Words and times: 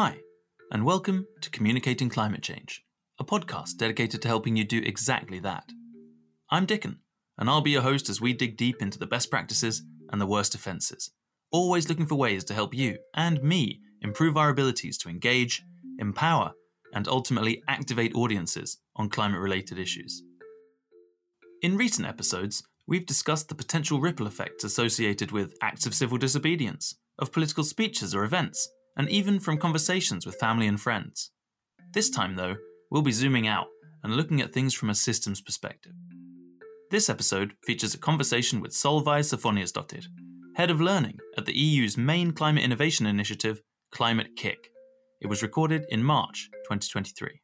Hi, 0.00 0.20
and 0.70 0.84
welcome 0.84 1.26
to 1.40 1.50
Communicating 1.50 2.08
Climate 2.08 2.40
Change, 2.40 2.84
a 3.18 3.24
podcast 3.24 3.78
dedicated 3.78 4.22
to 4.22 4.28
helping 4.28 4.54
you 4.54 4.62
do 4.62 4.80
exactly 4.86 5.40
that. 5.40 5.64
I'm 6.52 6.66
Dickon, 6.66 7.00
and 7.36 7.50
I'll 7.50 7.62
be 7.62 7.72
your 7.72 7.82
host 7.82 8.08
as 8.08 8.20
we 8.20 8.32
dig 8.32 8.56
deep 8.56 8.80
into 8.80 8.96
the 8.96 9.08
best 9.08 9.28
practices 9.28 9.82
and 10.12 10.20
the 10.20 10.26
worst 10.26 10.54
offences, 10.54 11.10
always 11.50 11.88
looking 11.88 12.06
for 12.06 12.14
ways 12.14 12.44
to 12.44 12.54
help 12.54 12.74
you 12.74 12.98
and 13.16 13.42
me 13.42 13.80
improve 14.00 14.36
our 14.36 14.50
abilities 14.50 14.96
to 14.98 15.08
engage, 15.08 15.64
empower, 15.98 16.52
and 16.94 17.08
ultimately 17.08 17.60
activate 17.66 18.14
audiences 18.14 18.78
on 18.94 19.08
climate 19.08 19.40
related 19.40 19.80
issues. 19.80 20.22
In 21.60 21.76
recent 21.76 22.06
episodes, 22.06 22.62
we've 22.86 23.04
discussed 23.04 23.48
the 23.48 23.56
potential 23.56 24.00
ripple 24.00 24.28
effects 24.28 24.62
associated 24.62 25.32
with 25.32 25.56
acts 25.60 25.86
of 25.86 25.94
civil 25.94 26.18
disobedience, 26.18 26.94
of 27.18 27.32
political 27.32 27.64
speeches 27.64 28.14
or 28.14 28.22
events, 28.22 28.68
and 28.98 29.08
even 29.08 29.38
from 29.38 29.56
conversations 29.56 30.26
with 30.26 30.34
family 30.34 30.66
and 30.66 30.80
friends. 30.80 31.30
This 31.94 32.10
time, 32.10 32.34
though, 32.34 32.56
we'll 32.90 33.02
be 33.02 33.12
zooming 33.12 33.46
out 33.46 33.68
and 34.02 34.16
looking 34.16 34.40
at 34.42 34.52
things 34.52 34.74
from 34.74 34.90
a 34.90 34.94
systems 34.94 35.40
perspective. 35.40 35.92
This 36.90 37.08
episode 37.08 37.52
features 37.64 37.94
a 37.94 37.98
conversation 37.98 38.60
with 38.60 38.72
Solveig 38.72 39.20
Zophoniasdottir, 39.20 40.06
Head 40.56 40.70
of 40.70 40.80
Learning 40.80 41.18
at 41.36 41.46
the 41.46 41.56
EU's 41.56 41.96
main 41.96 42.32
climate 42.32 42.64
innovation 42.64 43.06
initiative, 43.06 43.60
Climate-KIC. 43.92 44.56
It 45.20 45.28
was 45.28 45.42
recorded 45.42 45.84
in 45.90 46.02
March 46.02 46.48
2023. 46.64 47.40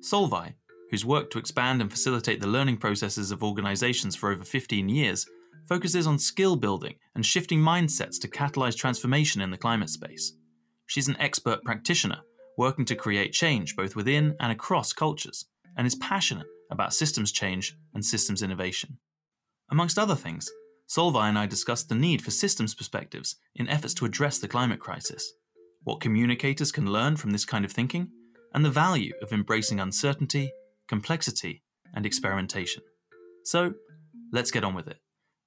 Solveig, 0.00 0.54
who's 0.90 1.04
worked 1.04 1.32
to 1.32 1.38
expand 1.38 1.80
and 1.80 1.90
facilitate 1.90 2.40
the 2.40 2.46
learning 2.46 2.76
processes 2.76 3.30
of 3.30 3.42
organisations 3.42 4.14
for 4.14 4.30
over 4.30 4.44
15 4.44 4.88
years, 4.88 5.26
focuses 5.68 6.06
on 6.06 6.18
skill 6.18 6.56
building 6.56 6.94
and 7.14 7.24
shifting 7.24 7.60
mindsets 7.60 8.20
to 8.20 8.28
catalyze 8.28 8.76
transformation 8.76 9.40
in 9.40 9.50
the 9.50 9.56
climate 9.56 9.90
space. 9.90 10.32
She's 10.86 11.08
an 11.08 11.16
expert 11.20 11.62
practitioner 11.64 12.20
working 12.56 12.84
to 12.86 12.94
create 12.94 13.32
change 13.32 13.76
both 13.76 13.96
within 13.96 14.34
and 14.40 14.50
across 14.50 14.92
cultures, 14.92 15.46
and 15.76 15.86
is 15.86 15.94
passionate 15.96 16.46
about 16.70 16.94
systems 16.94 17.30
change 17.32 17.76
and 17.94 18.04
systems 18.04 18.42
innovation. 18.42 18.98
Amongst 19.70 19.98
other 19.98 20.14
things, 20.14 20.50
Solveig 20.88 21.28
and 21.28 21.38
I 21.38 21.46
discussed 21.46 21.88
the 21.88 21.94
need 21.94 22.22
for 22.22 22.30
systems 22.30 22.74
perspectives 22.74 23.36
in 23.54 23.68
efforts 23.68 23.94
to 23.94 24.04
address 24.04 24.38
the 24.38 24.48
climate 24.48 24.80
crisis, 24.80 25.32
what 25.82 26.00
communicators 26.00 26.72
can 26.72 26.90
learn 26.92 27.16
from 27.16 27.30
this 27.30 27.44
kind 27.44 27.64
of 27.64 27.72
thinking, 27.72 28.08
and 28.54 28.64
the 28.64 28.70
value 28.70 29.12
of 29.20 29.32
embracing 29.32 29.80
uncertainty, 29.80 30.50
complexity, 30.88 31.62
and 31.94 32.06
experimentation. 32.06 32.82
So, 33.44 33.74
let's 34.32 34.50
get 34.50 34.64
on 34.64 34.74
with 34.74 34.88
it. 34.88 34.98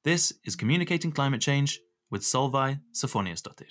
This 0.05 0.31
is 0.45 0.55
Communicating 0.55 1.11
Climate 1.11 1.41
Change 1.41 1.81
with 2.09 2.21
Solveig 2.21 2.79
Zophoniasdottir. 2.95 3.67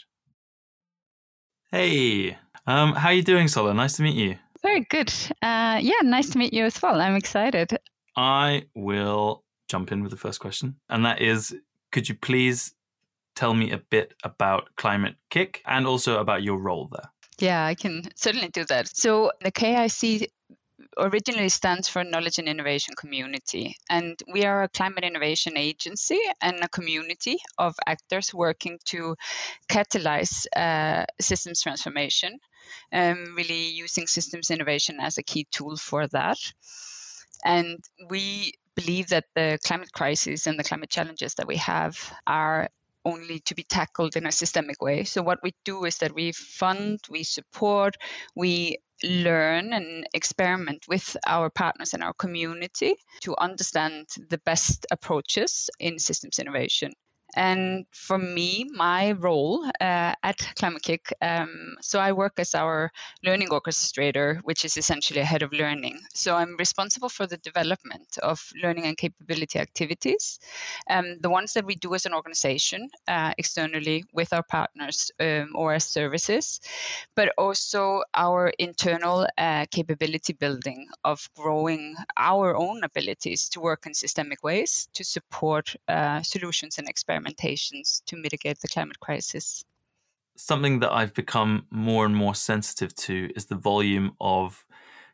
Hey, 1.72 2.36
um, 2.66 2.92
how 2.92 3.08
are 3.08 3.14
you 3.14 3.22
doing, 3.22 3.48
Sola? 3.48 3.72
Nice 3.72 3.96
to 3.96 4.02
meet 4.02 4.14
you. 4.14 4.36
Very 4.60 4.86
good. 4.90 5.08
Uh, 5.40 5.78
yeah, 5.80 6.02
nice 6.02 6.28
to 6.30 6.38
meet 6.38 6.52
you 6.52 6.66
as 6.66 6.82
well. 6.82 7.00
I'm 7.00 7.16
excited. 7.16 7.78
I 8.14 8.66
will 8.74 9.42
jump 9.70 9.90
in 9.90 10.02
with 10.02 10.10
the 10.10 10.18
first 10.18 10.38
question, 10.38 10.76
and 10.90 11.06
that 11.06 11.22
is 11.22 11.54
could 11.92 12.10
you 12.10 12.14
please 12.14 12.74
tell 13.34 13.54
me 13.54 13.70
a 13.70 13.78
bit 13.78 14.12
about 14.22 14.68
Climate 14.76 15.16
Kick 15.30 15.62
and 15.64 15.86
also 15.86 16.20
about 16.20 16.42
your 16.42 16.58
role 16.58 16.90
there? 16.92 17.10
Yeah, 17.38 17.64
I 17.64 17.74
can 17.74 18.02
certainly 18.16 18.48
do 18.48 18.66
that. 18.66 18.94
So, 18.94 19.32
the 19.40 19.52
KIC 19.52 20.28
originally 20.98 21.48
stands 21.48 21.88
for 21.88 22.04
Knowledge 22.04 22.38
and 22.38 22.48
Innovation 22.48 22.94
Community. 22.96 23.76
And 23.88 24.20
we 24.32 24.44
are 24.44 24.62
a 24.62 24.68
climate 24.68 25.04
innovation 25.04 25.56
agency 25.56 26.20
and 26.40 26.58
a 26.62 26.68
community 26.68 27.38
of 27.58 27.74
actors 27.86 28.34
working 28.34 28.78
to 28.86 29.16
catalyze 29.68 30.46
uh, 30.56 31.04
systems 31.20 31.62
transformation, 31.62 32.38
um, 32.92 33.34
really 33.36 33.68
using 33.68 34.06
systems 34.06 34.50
innovation 34.50 34.98
as 35.00 35.18
a 35.18 35.22
key 35.22 35.46
tool 35.50 35.76
for 35.76 36.06
that. 36.08 36.38
And 37.44 37.78
we 38.08 38.52
believe 38.74 39.08
that 39.08 39.24
the 39.34 39.58
climate 39.64 39.92
crisis 39.92 40.46
and 40.46 40.58
the 40.58 40.64
climate 40.64 40.90
challenges 40.90 41.34
that 41.34 41.46
we 41.46 41.56
have 41.56 42.12
are 42.26 42.68
only 43.04 43.40
to 43.40 43.54
be 43.54 43.62
tackled 43.62 44.16
in 44.16 44.26
a 44.26 44.32
systemic 44.32 44.82
way. 44.82 45.04
So, 45.04 45.22
what 45.22 45.38
we 45.42 45.54
do 45.64 45.84
is 45.84 45.98
that 45.98 46.14
we 46.14 46.32
fund, 46.32 47.00
we 47.08 47.22
support, 47.22 47.96
we 48.34 48.78
learn 49.02 49.72
and 49.72 50.06
experiment 50.14 50.84
with 50.88 51.16
our 51.26 51.50
partners 51.50 51.94
and 51.94 52.02
our 52.02 52.14
community 52.14 52.94
to 53.22 53.36
understand 53.38 54.06
the 54.28 54.38
best 54.38 54.86
approaches 54.90 55.70
in 55.78 55.98
systems 55.98 56.38
innovation. 56.38 56.92
And 57.38 57.86
for 57.92 58.18
me, 58.18 58.68
my 58.74 59.12
role 59.12 59.64
uh, 59.80 60.12
at 60.24 60.38
Climate-KIC, 60.56 61.12
um, 61.22 61.76
so 61.80 62.00
I 62.00 62.10
work 62.10 62.32
as 62.38 62.52
our 62.52 62.90
learning 63.22 63.50
orchestrator, 63.50 64.40
which 64.42 64.64
is 64.64 64.76
essentially 64.76 65.20
a 65.20 65.24
head 65.24 65.44
of 65.44 65.52
learning. 65.52 66.00
So 66.12 66.34
I'm 66.34 66.56
responsible 66.56 67.08
for 67.08 67.28
the 67.28 67.36
development 67.36 68.18
of 68.24 68.44
learning 68.60 68.86
and 68.86 68.96
capability 68.96 69.60
activities, 69.60 70.40
um, 70.90 71.18
the 71.20 71.30
ones 71.30 71.52
that 71.52 71.64
we 71.64 71.76
do 71.76 71.94
as 71.94 72.06
an 72.06 72.12
organization 72.12 72.90
uh, 73.06 73.32
externally 73.38 74.04
with 74.12 74.32
our 74.32 74.42
partners 74.42 75.12
um, 75.20 75.52
or 75.54 75.74
as 75.74 75.84
services, 75.84 76.60
but 77.14 77.32
also 77.38 78.02
our 78.14 78.52
internal 78.58 79.28
uh, 79.38 79.64
capability 79.70 80.32
building 80.32 80.88
of 81.04 81.30
growing 81.36 81.94
our 82.16 82.56
own 82.56 82.82
abilities 82.82 83.48
to 83.50 83.60
work 83.60 83.86
in 83.86 83.94
systemic 83.94 84.42
ways 84.42 84.88
to 84.94 85.04
support 85.04 85.76
uh, 85.86 86.20
solutions 86.22 86.78
and 86.78 86.88
experiments 86.88 87.27
experimentations 87.28 88.02
to 88.06 88.16
mitigate 88.16 88.60
the 88.60 88.68
climate 88.68 89.00
crisis. 89.00 89.64
Something 90.36 90.80
that 90.80 90.92
I've 90.92 91.14
become 91.14 91.66
more 91.70 92.06
and 92.06 92.14
more 92.14 92.34
sensitive 92.34 92.94
to 92.96 93.30
is 93.34 93.46
the 93.46 93.56
volume 93.56 94.12
of 94.20 94.64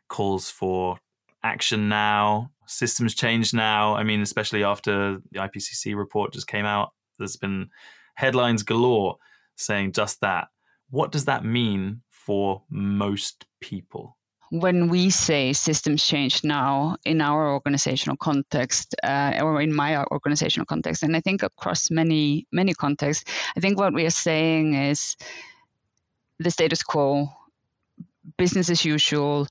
calls 0.07 0.49
for 0.49 0.97
action 1.43 1.89
now, 1.89 2.51
systems 2.67 3.15
change 3.15 3.53
now. 3.53 3.95
I 3.95 4.03
mean, 4.03 4.21
especially 4.21 4.63
after 4.63 5.17
the 5.31 5.39
IPCC 5.39 5.95
report 5.95 6.33
just 6.33 6.47
came 6.47 6.65
out, 6.65 6.91
there's 7.17 7.37
been 7.37 7.69
headlines 8.15 8.63
galore 8.63 9.17
saying 9.55 9.93
just 9.93 10.21
that. 10.21 10.47
What 10.89 11.11
does 11.11 11.25
that 11.25 11.43
mean 11.43 12.01
for 12.09 12.63
most 12.69 13.45
people? 13.61 14.17
When 14.51 14.89
we 14.89 15.09
say 15.09 15.53
systems 15.53 16.05
change 16.05 16.43
now 16.43 16.97
in 17.03 17.21
our 17.21 17.53
organizational 17.53 18.17
context 18.17 18.95
uh, 19.03 19.39
or 19.41 19.61
in 19.61 19.73
my 19.73 20.03
organizational 20.05 20.65
context 20.65 21.03
and 21.03 21.15
i 21.15 21.21
think 21.21 21.43
across 21.43 21.89
many 21.89 22.47
many 22.51 22.73
contexts 22.73 23.23
i 23.57 23.59
think 23.59 23.77
what 23.77 23.93
we 23.93 24.05
are 24.05 24.11
saying 24.11 24.73
is 24.73 25.15
the 26.39 26.51
status 26.51 26.83
quo 26.83 27.27
business 28.37 28.69
as 28.69 28.85
usual 28.85 29.47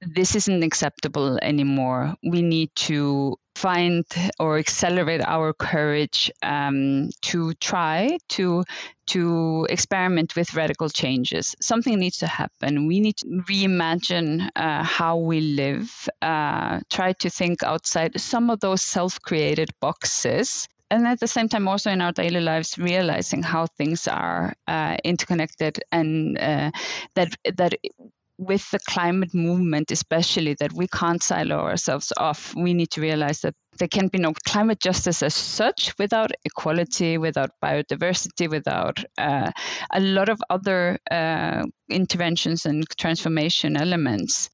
this 0.00 0.34
isn't 0.34 0.62
acceptable 0.62 1.38
anymore. 1.42 2.14
We 2.22 2.42
need 2.42 2.74
to 2.86 3.36
find 3.54 4.04
or 4.40 4.58
accelerate 4.58 5.20
our 5.20 5.52
courage 5.52 6.30
um, 6.42 7.10
to 7.22 7.52
try 7.54 8.18
to 8.30 8.64
to 9.06 9.66
experiment 9.68 10.34
with 10.36 10.54
radical 10.54 10.88
changes. 10.88 11.54
Something 11.60 11.98
needs 11.98 12.18
to 12.18 12.26
happen. 12.26 12.86
We 12.86 13.00
need 13.00 13.16
to 13.18 13.26
reimagine 13.48 14.48
uh, 14.56 14.82
how 14.82 15.18
we 15.18 15.40
live. 15.40 16.08
Uh, 16.22 16.80
try 16.90 17.12
to 17.14 17.28
think 17.28 17.62
outside 17.62 18.18
some 18.20 18.48
of 18.48 18.60
those 18.60 18.82
self-created 18.82 19.70
boxes 19.80 20.68
and 20.90 21.06
at 21.06 21.20
the 21.20 21.26
same 21.26 21.48
time 21.48 21.68
also 21.68 21.90
in 21.90 22.02
our 22.02 22.12
daily 22.12 22.40
lives 22.40 22.78
realizing 22.78 23.42
how 23.42 23.66
things 23.66 24.06
are 24.06 24.54
uh, 24.68 24.96
interconnected 25.04 25.82
and 25.90 26.38
uh, 26.38 26.70
that 27.14 27.34
that 27.56 27.74
with 28.42 28.70
the 28.70 28.78
climate 28.88 29.34
movement, 29.34 29.90
especially, 29.90 30.54
that 30.54 30.72
we 30.72 30.86
can't 30.88 31.22
silo 31.22 31.58
ourselves 31.58 32.12
off. 32.16 32.54
We 32.54 32.74
need 32.74 32.90
to 32.92 33.00
realize 33.00 33.40
that 33.40 33.54
there 33.78 33.88
can 33.88 34.08
be 34.08 34.18
no 34.18 34.32
climate 34.46 34.80
justice 34.80 35.22
as 35.22 35.34
such 35.34 35.94
without 35.98 36.30
equality, 36.44 37.18
without 37.18 37.50
biodiversity, 37.62 38.50
without 38.50 39.02
uh, 39.18 39.50
a 39.90 40.00
lot 40.00 40.28
of 40.28 40.40
other 40.50 40.98
uh, 41.10 41.64
interventions 41.88 42.66
and 42.66 42.84
transformation 42.98 43.76
elements 43.76 44.50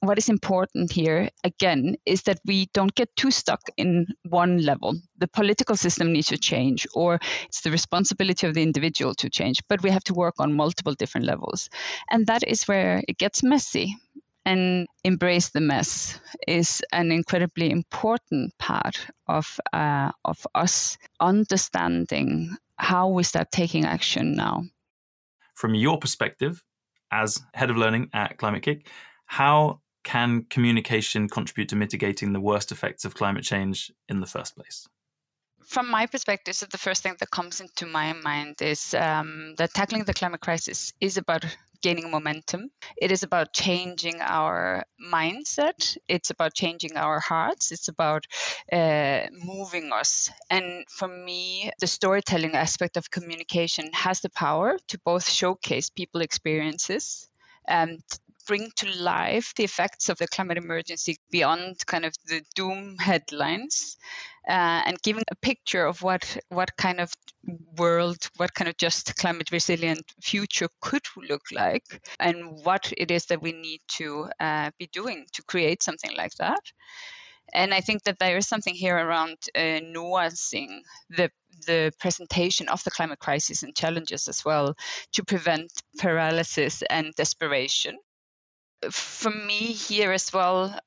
what 0.00 0.18
is 0.18 0.28
important 0.28 0.92
here 0.92 1.28
again 1.44 1.96
is 2.06 2.22
that 2.22 2.38
we 2.44 2.66
don't 2.72 2.94
get 2.94 3.14
too 3.16 3.30
stuck 3.30 3.60
in 3.76 4.06
one 4.28 4.58
level. 4.58 4.94
The 5.18 5.28
political 5.28 5.76
system 5.76 6.12
needs 6.12 6.28
to 6.28 6.38
change 6.38 6.86
or 6.94 7.18
it's 7.46 7.62
the 7.62 7.70
responsibility 7.70 8.46
of 8.46 8.54
the 8.54 8.62
individual 8.62 9.14
to 9.14 9.28
change 9.28 9.60
but 9.68 9.82
we 9.82 9.90
have 9.90 10.04
to 10.04 10.14
work 10.14 10.34
on 10.38 10.54
multiple 10.54 10.94
different 10.94 11.26
levels. 11.26 11.68
And 12.10 12.26
that 12.26 12.44
is 12.46 12.64
where 12.64 13.02
it 13.08 13.18
gets 13.18 13.42
messy. 13.42 13.96
And 14.44 14.86
embrace 15.04 15.50
the 15.50 15.60
mess 15.60 16.18
is 16.46 16.82
an 16.92 17.12
incredibly 17.12 17.70
important 17.70 18.56
part 18.58 19.06
of 19.26 19.60
uh, 19.74 20.12
of 20.24 20.46
us 20.54 20.96
understanding 21.20 22.56
how 22.76 23.08
we 23.08 23.24
start 23.24 23.50
taking 23.50 23.84
action 23.84 24.32
now. 24.32 24.62
From 25.54 25.74
your 25.74 25.98
perspective 25.98 26.62
as 27.10 27.42
head 27.52 27.68
of 27.68 27.76
learning 27.76 28.08
at 28.14 28.38
Climate-KIC 28.38 28.86
how 29.28 29.80
can 30.04 30.44
communication 30.50 31.28
contribute 31.28 31.68
to 31.70 31.76
mitigating 31.76 32.32
the 32.32 32.40
worst 32.40 32.72
effects 32.72 33.04
of 33.04 33.14
climate 33.14 33.44
change 33.44 33.92
in 34.08 34.20
the 34.20 34.26
first 34.26 34.56
place? 34.56 34.88
from 35.68 35.90
my 35.90 36.06
perspective, 36.06 36.54
so 36.54 36.66
the 36.70 36.78
first 36.78 37.02
thing 37.02 37.14
that 37.20 37.30
comes 37.30 37.60
into 37.60 37.84
my 37.84 38.14
mind 38.14 38.62
is 38.62 38.94
um, 38.94 39.54
that 39.58 39.74
tackling 39.74 40.04
the 40.04 40.14
climate 40.14 40.40
crisis 40.40 40.94
is 40.98 41.18
about 41.18 41.44
gaining 41.82 42.10
momentum. 42.10 42.70
It 42.96 43.12
is 43.12 43.22
about 43.22 43.52
changing 43.52 44.20
our 44.20 44.84
mindset. 45.12 45.96
It's 46.08 46.30
about 46.30 46.54
changing 46.54 46.96
our 46.96 47.20
hearts. 47.20 47.70
It's 47.70 47.88
about 47.88 48.24
uh, 48.72 49.26
moving 49.30 49.92
us. 49.92 50.30
And 50.50 50.84
for 50.88 51.06
me, 51.06 51.70
the 51.80 51.86
storytelling 51.86 52.54
aspect 52.54 52.96
of 52.96 53.10
communication 53.10 53.90
has 53.92 54.20
the 54.20 54.30
power 54.30 54.78
to 54.88 54.98
both 55.04 55.28
showcase 55.28 55.90
people 55.90 56.22
experiences 56.22 57.28
and 57.68 58.02
bring 58.48 58.70
to 58.76 58.90
life 59.00 59.52
the 59.56 59.62
effects 59.62 60.08
of 60.08 60.18
the 60.18 60.26
climate 60.26 60.58
emergency 60.58 61.16
beyond 61.30 61.76
kind 61.86 62.04
of 62.04 62.14
the 62.26 62.42
doom 62.56 62.96
headlines 62.98 63.98
uh, 64.48 64.82
and 64.86 65.00
giving 65.02 65.22
a 65.30 65.36
picture 65.36 65.84
of 65.84 66.02
what 66.02 66.38
what 66.48 66.74
kind 66.76 67.00
of 67.00 67.12
world, 67.76 68.16
what 68.38 68.54
kind 68.54 68.68
of 68.68 68.76
just 68.78 69.14
climate 69.16 69.52
resilient 69.52 70.04
future 70.22 70.68
could 70.80 71.06
look 71.28 71.42
like, 71.52 71.84
and 72.18 72.58
what 72.64 72.90
it 72.96 73.10
is 73.10 73.26
that 73.26 73.42
we 73.42 73.52
need 73.52 73.80
to 73.86 74.26
uh, 74.40 74.70
be 74.78 74.88
doing 74.92 75.26
to 75.34 75.42
create 75.42 75.82
something 75.82 76.16
like 76.16 76.34
that. 76.36 76.72
And 77.52 77.72
I 77.74 77.80
think 77.80 78.02
that 78.04 78.18
there 78.18 78.36
is 78.36 78.48
something 78.48 78.74
here 78.74 78.96
around 78.96 79.36
uh, 79.54 79.80
nuancing 79.94 80.80
the 81.10 81.30
the 81.66 81.92
presentation 81.98 82.68
of 82.68 82.82
the 82.84 82.90
climate 82.90 83.18
crisis 83.18 83.62
and 83.62 83.76
challenges 83.76 84.28
as 84.28 84.44
well 84.44 84.74
to 85.12 85.24
prevent 85.24 85.70
paralysis 85.98 86.82
and 86.88 87.12
desperation. 87.16 87.98
For 88.90 89.30
me, 89.30 89.72
here 89.72 90.12
as 90.12 90.32
well, 90.32 90.78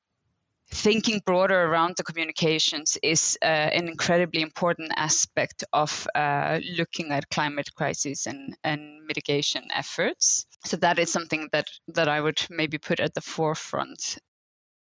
thinking 0.72 1.20
broader 1.26 1.64
around 1.64 1.94
the 1.96 2.02
communications 2.02 2.96
is 3.02 3.36
uh, 3.42 3.44
an 3.44 3.88
incredibly 3.88 4.40
important 4.40 4.92
aspect 4.96 5.64
of 5.72 6.06
uh, 6.14 6.60
looking 6.76 7.12
at 7.12 7.28
climate 7.28 7.68
crisis 7.74 8.26
and, 8.26 8.56
and 8.64 9.04
mitigation 9.06 9.64
efforts. 9.74 10.46
So 10.64 10.78
that 10.78 10.98
is 10.98 11.12
something 11.12 11.48
that, 11.52 11.66
that 11.88 12.08
I 12.08 12.20
would 12.20 12.40
maybe 12.48 12.78
put 12.78 13.00
at 13.00 13.12
the 13.14 13.20
forefront. 13.20 14.18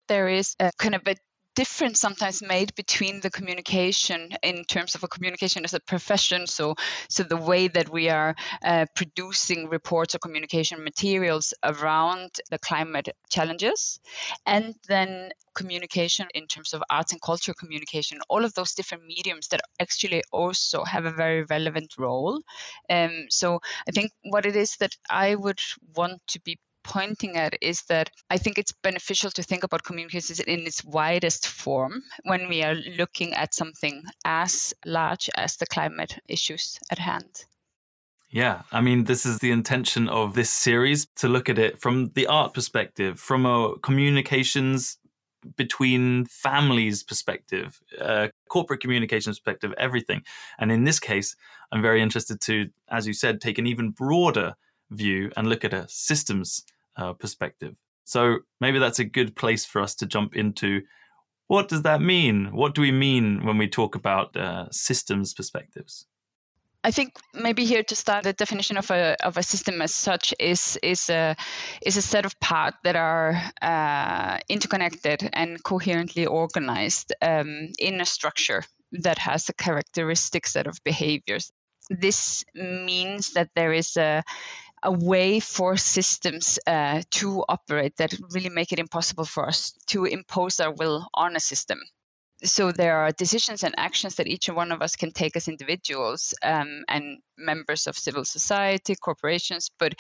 There 0.08 0.28
is 0.28 0.56
a 0.58 0.72
kind 0.78 0.94
of 0.94 1.02
a 1.06 1.14
difference 1.56 1.98
sometimes 1.98 2.42
made 2.42 2.74
between 2.76 3.20
the 3.20 3.30
communication 3.30 4.30
in 4.42 4.64
terms 4.64 4.94
of 4.94 5.02
a 5.02 5.08
communication 5.08 5.64
as 5.64 5.74
a 5.74 5.80
profession. 5.80 6.46
So 6.46 6.76
so 7.08 7.22
the 7.22 7.36
way 7.36 7.68
that 7.68 7.88
we 7.88 8.08
are 8.10 8.36
uh, 8.64 8.86
producing 8.94 9.68
reports 9.68 10.14
or 10.14 10.18
communication 10.18 10.84
materials 10.84 11.54
around 11.64 12.30
the 12.50 12.58
climate 12.58 13.08
challenges 13.30 13.98
and 14.44 14.74
then 14.86 15.30
communication 15.54 16.26
in 16.34 16.46
terms 16.46 16.74
of 16.74 16.82
arts 16.90 17.12
and 17.12 17.22
culture 17.22 17.54
communication 17.54 18.18
all 18.28 18.44
of 18.44 18.52
those 18.52 18.74
different 18.74 19.04
mediums 19.06 19.48
that 19.48 19.62
actually 19.80 20.22
also 20.30 20.84
have 20.84 21.06
a 21.06 21.10
very 21.10 21.44
relevant 21.44 21.94
role. 21.98 22.42
Um, 22.90 23.26
so 23.30 23.60
i 23.88 23.90
think 23.90 24.12
what 24.24 24.46
it 24.46 24.56
is 24.56 24.76
that 24.76 24.94
i 25.08 25.34
would 25.34 25.60
want 25.96 26.20
to 26.28 26.40
be 26.40 26.58
pointing 26.86 27.36
at 27.36 27.54
is 27.60 27.82
that 27.88 28.10
I 28.30 28.38
think 28.38 28.58
it's 28.58 28.72
beneficial 28.82 29.30
to 29.32 29.42
think 29.42 29.64
about 29.64 29.82
communications 29.82 30.40
in 30.40 30.60
its 30.60 30.84
widest 30.84 31.46
form 31.46 32.02
when 32.24 32.48
we 32.48 32.62
are 32.62 32.74
looking 32.74 33.34
at 33.34 33.54
something 33.54 34.04
as 34.24 34.72
large 34.84 35.28
as 35.36 35.56
the 35.56 35.66
climate 35.66 36.18
issues 36.28 36.78
at 36.90 36.98
hand. 36.98 37.44
Yeah, 38.30 38.62
I 38.72 38.80
mean, 38.80 39.04
this 39.04 39.24
is 39.24 39.38
the 39.38 39.50
intention 39.50 40.08
of 40.08 40.34
this 40.34 40.50
series 40.50 41.06
to 41.16 41.28
look 41.28 41.48
at 41.48 41.58
it 41.58 41.78
from 41.78 42.10
the 42.14 42.26
art 42.26 42.54
perspective, 42.54 43.20
from 43.20 43.46
a 43.46 43.78
communications 43.78 44.98
between 45.56 46.26
families 46.26 47.04
perspective, 47.04 47.80
corporate 48.48 48.80
communications 48.80 49.38
perspective, 49.38 49.72
everything. 49.78 50.22
And 50.58 50.72
in 50.72 50.84
this 50.84 50.98
case, 50.98 51.36
I'm 51.70 51.82
very 51.82 52.02
interested 52.02 52.40
to, 52.42 52.68
as 52.88 53.06
you 53.06 53.12
said, 53.12 53.40
take 53.40 53.58
an 53.58 53.66
even 53.66 53.90
broader 53.90 54.56
view 54.90 55.30
and 55.36 55.48
look 55.48 55.64
at 55.64 55.72
a 55.72 55.86
systems 55.88 56.64
uh, 56.96 57.12
perspective. 57.14 57.74
So 58.04 58.38
maybe 58.60 58.78
that's 58.78 58.98
a 58.98 59.04
good 59.04 59.34
place 59.34 59.64
for 59.64 59.80
us 59.80 59.94
to 59.96 60.06
jump 60.06 60.36
into. 60.36 60.82
What 61.48 61.68
does 61.68 61.82
that 61.82 62.00
mean? 62.00 62.52
What 62.52 62.74
do 62.74 62.80
we 62.80 62.92
mean 62.92 63.44
when 63.44 63.58
we 63.58 63.68
talk 63.68 63.94
about 63.94 64.36
uh, 64.36 64.66
systems 64.70 65.34
perspectives? 65.34 66.06
I 66.86 66.92
think 66.92 67.14
maybe 67.34 67.64
here 67.64 67.82
to 67.82 67.96
start, 67.96 68.22
the 68.22 68.32
definition 68.32 68.76
of 68.76 68.92
a 68.92 69.16
of 69.24 69.36
a 69.36 69.42
system 69.42 69.82
as 69.82 69.92
such 69.92 70.32
is 70.38 70.78
is 70.84 71.10
a 71.10 71.34
is 71.82 71.96
a 71.96 72.02
set 72.02 72.24
of 72.24 72.38
parts 72.38 72.76
that 72.84 72.94
are 72.94 73.34
uh, 73.60 74.38
interconnected 74.48 75.28
and 75.32 75.62
coherently 75.64 76.26
organized 76.26 77.12
um, 77.22 77.72
in 77.80 78.00
a 78.00 78.04
structure 78.06 78.62
that 78.92 79.18
has 79.18 79.48
a 79.48 79.54
characteristic 79.54 80.46
set 80.46 80.68
of 80.68 80.78
behaviors. 80.84 81.50
This 81.90 82.44
means 82.54 83.32
that 83.32 83.50
there 83.56 83.72
is 83.72 83.96
a 83.96 84.22
a 84.86 84.92
way 84.92 85.40
for 85.40 85.76
systems 85.76 86.58
uh, 86.66 87.02
to 87.10 87.44
operate 87.48 87.96
that 87.96 88.14
really 88.30 88.48
make 88.48 88.72
it 88.72 88.78
impossible 88.78 89.24
for 89.24 89.48
us 89.48 89.72
to 89.88 90.04
impose 90.04 90.60
our 90.60 90.72
will 90.72 91.08
on 91.12 91.34
a 91.34 91.40
system. 91.40 91.80
So 92.44 92.70
there 92.70 92.98
are 92.98 93.10
decisions 93.10 93.64
and 93.64 93.74
actions 93.76 94.14
that 94.16 94.28
each 94.28 94.48
one 94.48 94.70
of 94.70 94.82
us 94.82 94.94
can 94.94 95.10
take 95.10 95.36
as 95.36 95.48
individuals 95.48 96.34
um, 96.42 96.84
and 96.88 97.18
members 97.36 97.86
of 97.88 97.98
civil 97.98 98.24
society, 98.24 98.94
corporations, 98.94 99.70
but 99.78 99.94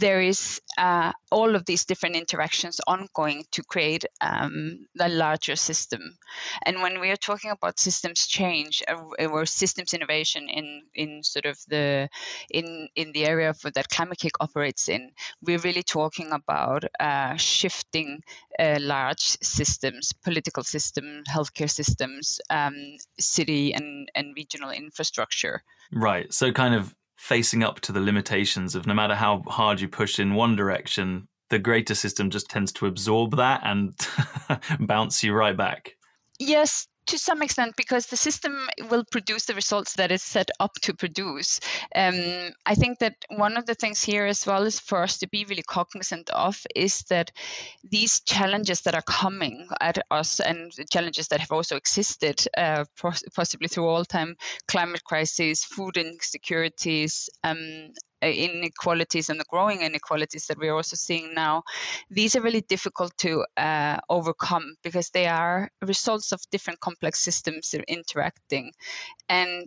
there 0.00 0.22
is 0.22 0.60
uh, 0.78 1.12
all 1.30 1.54
of 1.54 1.66
these 1.66 1.84
different 1.84 2.16
interactions 2.16 2.80
ongoing 2.86 3.44
to 3.52 3.62
create 3.62 4.04
um, 4.20 4.86
a 4.98 5.08
larger 5.08 5.56
system. 5.56 6.16
And 6.64 6.80
when 6.80 7.00
we 7.00 7.10
are 7.10 7.16
talking 7.16 7.50
about 7.50 7.78
systems 7.78 8.26
change 8.26 8.82
uh, 8.88 9.26
or 9.26 9.44
systems 9.46 9.92
innovation 9.92 10.48
in 10.48 10.82
in 10.94 11.22
sort 11.22 11.44
of 11.44 11.58
the 11.68 12.08
in 12.50 12.88
in 12.96 13.12
the 13.12 13.26
area 13.26 13.50
of, 13.50 13.60
that 13.74 13.88
Climate-KIC 13.88 14.32
operates 14.40 14.88
in, 14.88 15.10
we're 15.42 15.58
really 15.58 15.82
talking 15.82 16.32
about 16.32 16.84
uh, 16.98 17.36
shifting 17.36 18.22
uh, 18.58 18.78
large 18.80 19.36
systems, 19.42 20.12
political 20.12 20.62
systems, 20.62 21.28
healthcare 21.28 21.70
systems, 21.70 22.40
um, 22.48 22.74
city 23.20 23.74
and 23.74 24.08
and 24.14 24.34
regional 24.34 24.70
infrastructure. 24.70 25.62
Right. 25.92 26.32
So 26.32 26.52
kind 26.52 26.74
of 26.74 26.94
facing 27.24 27.64
up 27.64 27.80
to 27.80 27.90
the 27.90 28.02
limitations 28.02 28.74
of 28.74 28.86
no 28.86 28.92
matter 28.92 29.14
how 29.14 29.42
hard 29.46 29.80
you 29.80 29.88
push 29.88 30.18
in 30.18 30.34
one 30.34 30.54
direction, 30.54 31.26
the 31.48 31.58
greater 31.58 31.94
system 31.94 32.28
just 32.28 32.50
tends 32.50 32.70
to 32.70 32.84
absorb 32.84 33.34
that 33.34 33.62
and 33.64 33.94
bounce 34.86 35.24
you 35.24 35.32
right 35.32 35.56
back. 35.56 35.96
Yes, 36.38 36.86
to 37.06 37.18
some 37.18 37.42
extent 37.42 37.74
because 37.76 38.06
the 38.06 38.16
system 38.16 38.68
will 38.90 39.04
produce 39.04 39.46
the 39.46 39.54
results 39.54 39.94
that 39.94 40.10
it's 40.10 40.24
set 40.24 40.50
up 40.60 40.74
to 40.82 40.94
produce. 40.94 41.60
Um, 41.94 42.50
I 42.66 42.74
think 42.74 42.98
that 43.00 43.16
one 43.28 43.56
of 43.56 43.66
the 43.66 43.74
things 43.74 44.02
here 44.02 44.26
as 44.26 44.46
well 44.46 44.64
is 44.64 44.80
for 44.80 45.02
us 45.02 45.18
to 45.18 45.28
be 45.28 45.44
really 45.44 45.62
cognizant 45.62 46.30
of 46.30 46.60
is 46.74 47.00
that 47.10 47.30
these 47.82 48.20
challenges 48.20 48.82
that 48.82 48.94
are 48.94 49.02
coming 49.02 49.68
at 49.80 49.98
us 50.10 50.40
and 50.40 50.72
challenges 50.90 51.28
that 51.28 51.40
have 51.40 51.52
also 51.52 51.76
existed 51.76 52.46
uh, 52.56 52.84
possibly 53.34 53.68
through 53.68 53.86
all 53.86 54.04
time 54.04 54.36
climate 54.68 55.04
crises, 55.04 55.64
food 55.64 55.96
insecurities, 55.96 57.28
um, 57.42 57.92
inequalities 58.32 59.30
and 59.30 59.38
the 59.38 59.44
growing 59.48 59.82
inequalities 59.82 60.46
that 60.46 60.58
we're 60.58 60.74
also 60.74 60.96
seeing 60.96 61.34
now, 61.34 61.62
these 62.10 62.36
are 62.36 62.40
really 62.40 62.62
difficult 62.62 63.16
to 63.18 63.44
uh, 63.56 63.98
overcome 64.08 64.74
because 64.82 65.10
they 65.10 65.26
are 65.26 65.70
results 65.82 66.32
of 66.32 66.40
different 66.50 66.80
complex 66.80 67.20
systems 67.20 67.74
interacting. 67.88 68.72
And 69.28 69.66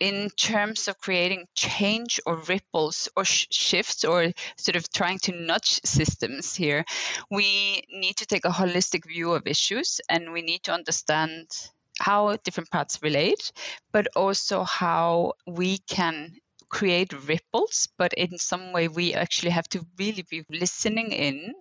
in 0.00 0.30
terms 0.36 0.86
of 0.88 0.98
creating 0.98 1.46
change 1.54 2.20
or 2.24 2.36
ripples 2.36 3.08
or 3.16 3.24
sh- 3.24 3.48
shifts 3.50 4.04
or 4.04 4.32
sort 4.56 4.76
of 4.76 4.90
trying 4.92 5.18
to 5.18 5.32
nudge 5.32 5.80
systems 5.84 6.54
here, 6.54 6.84
we 7.30 7.82
need 7.90 8.16
to 8.16 8.26
take 8.26 8.44
a 8.44 8.50
holistic 8.50 9.06
view 9.06 9.32
of 9.32 9.46
issues 9.46 10.00
and 10.08 10.32
we 10.32 10.42
need 10.42 10.62
to 10.62 10.72
understand 10.72 11.46
how 12.00 12.36
different 12.44 12.70
parts 12.70 13.02
relate, 13.02 13.52
but 13.92 14.06
also 14.14 14.62
how 14.62 15.32
we 15.46 15.78
can 15.78 16.32
create 16.68 17.12
ripples, 17.28 17.88
but 17.98 18.12
in 18.14 18.38
some 18.38 18.72
way 18.72 18.88
we 18.88 19.14
actually 19.14 19.50
have 19.50 19.68
to 19.70 19.86
really 19.98 20.24
be 20.30 20.44
listening 20.50 21.12
in, 21.12 21.54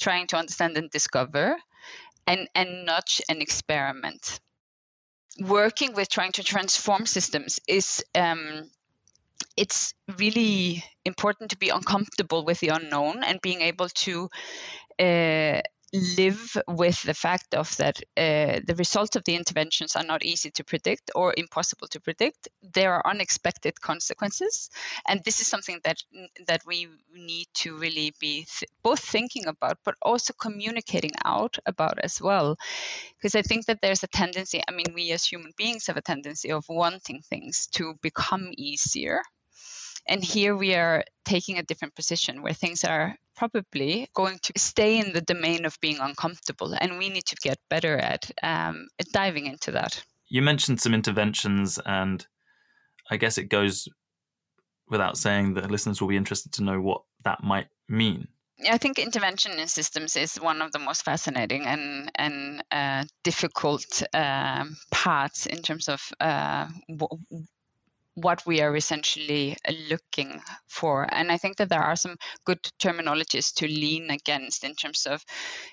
trying 0.00 0.26
to 0.28 0.36
understand 0.36 0.76
and 0.76 0.90
discover, 0.90 1.56
and, 2.26 2.48
and 2.54 2.86
nudge 2.86 3.22
and 3.28 3.42
experiment. 3.42 4.40
Working 5.40 5.94
with 5.94 6.08
trying 6.08 6.32
to 6.32 6.44
transform 6.44 7.06
systems 7.06 7.58
is 7.66 8.04
um, 8.14 8.70
it's 9.56 9.94
really 10.18 10.84
important 11.04 11.50
to 11.50 11.58
be 11.58 11.68
uncomfortable 11.68 12.44
with 12.44 12.60
the 12.60 12.68
unknown 12.68 13.24
and 13.24 13.40
being 13.40 13.60
able 13.60 13.88
to 13.88 14.28
uh, 14.98 15.60
live 15.94 16.56
with 16.66 17.00
the 17.02 17.14
fact 17.14 17.54
of 17.54 17.76
that 17.76 18.00
uh, 18.16 18.60
the 18.66 18.74
results 18.76 19.14
of 19.14 19.24
the 19.24 19.36
interventions 19.36 19.94
are 19.94 20.02
not 20.02 20.24
easy 20.24 20.50
to 20.50 20.64
predict 20.64 21.12
or 21.14 21.32
impossible 21.36 21.86
to 21.88 22.00
predict. 22.00 22.48
There 22.62 22.92
are 22.92 23.06
unexpected 23.06 23.80
consequences, 23.80 24.70
and 25.06 25.22
this 25.24 25.40
is 25.40 25.46
something 25.46 25.80
that 25.84 26.02
that 26.46 26.62
we 26.66 26.88
need 27.12 27.46
to 27.54 27.76
really 27.76 28.12
be 28.18 28.46
th- 28.58 28.70
both 28.82 29.00
thinking 29.00 29.46
about, 29.46 29.78
but 29.84 29.94
also 30.02 30.32
communicating 30.32 31.12
out 31.24 31.58
about 31.64 31.98
as 32.00 32.20
well. 32.20 32.56
Because 33.16 33.36
I 33.36 33.42
think 33.42 33.66
that 33.66 33.80
there's 33.80 34.02
a 34.02 34.08
tendency. 34.08 34.62
I 34.66 34.72
mean, 34.72 34.94
we 34.94 35.12
as 35.12 35.24
human 35.24 35.52
beings 35.56 35.86
have 35.86 35.96
a 35.96 36.02
tendency 36.02 36.50
of 36.50 36.64
wanting 36.68 37.22
things 37.22 37.68
to 37.72 37.94
become 38.02 38.50
easier 38.56 39.22
and 40.06 40.22
here 40.22 40.56
we 40.56 40.74
are 40.74 41.04
taking 41.24 41.58
a 41.58 41.62
different 41.62 41.94
position 41.94 42.42
where 42.42 42.52
things 42.52 42.84
are 42.84 43.16
probably 43.36 44.08
going 44.14 44.38
to 44.42 44.52
stay 44.56 44.98
in 44.98 45.12
the 45.12 45.20
domain 45.20 45.64
of 45.64 45.80
being 45.80 45.98
uncomfortable. 46.00 46.74
And 46.80 46.98
we 46.98 47.08
need 47.08 47.24
to 47.26 47.36
get 47.36 47.58
better 47.68 47.96
at 47.96 48.30
um, 48.42 48.88
diving 49.12 49.46
into 49.46 49.72
that. 49.72 50.02
You 50.28 50.42
mentioned 50.42 50.80
some 50.80 50.94
interventions, 50.94 51.78
and 51.84 52.26
I 53.10 53.16
guess 53.16 53.38
it 53.38 53.44
goes 53.44 53.88
without 54.88 55.16
saying 55.16 55.54
that 55.54 55.70
listeners 55.70 56.00
will 56.00 56.08
be 56.08 56.16
interested 56.16 56.52
to 56.52 56.62
know 56.62 56.80
what 56.80 57.02
that 57.24 57.42
might 57.42 57.68
mean. 57.88 58.28
I 58.70 58.78
think 58.78 58.98
intervention 58.98 59.58
in 59.58 59.66
systems 59.66 60.16
is 60.16 60.36
one 60.36 60.62
of 60.62 60.70
the 60.72 60.78
most 60.78 61.04
fascinating 61.04 61.66
and 61.66 62.10
and 62.14 62.62
uh, 62.70 63.04
difficult 63.24 64.02
uh, 64.14 64.64
parts 64.92 65.46
in 65.46 65.60
terms 65.60 65.88
of 65.88 66.00
uh, 66.20 66.68
w- 66.88 67.46
what 68.14 68.44
we 68.46 68.60
are 68.60 68.76
essentially 68.76 69.56
uh, 69.66 69.72
looking 69.90 70.40
for. 70.68 71.06
And 71.12 71.30
I 71.30 71.36
think 71.36 71.56
that 71.56 71.68
there 71.68 71.82
are 71.82 71.96
some 71.96 72.16
good 72.44 72.62
terminologies 72.80 73.52
to 73.54 73.66
lean 73.66 74.10
against 74.10 74.64
in 74.64 74.74
terms 74.74 75.06
of 75.06 75.24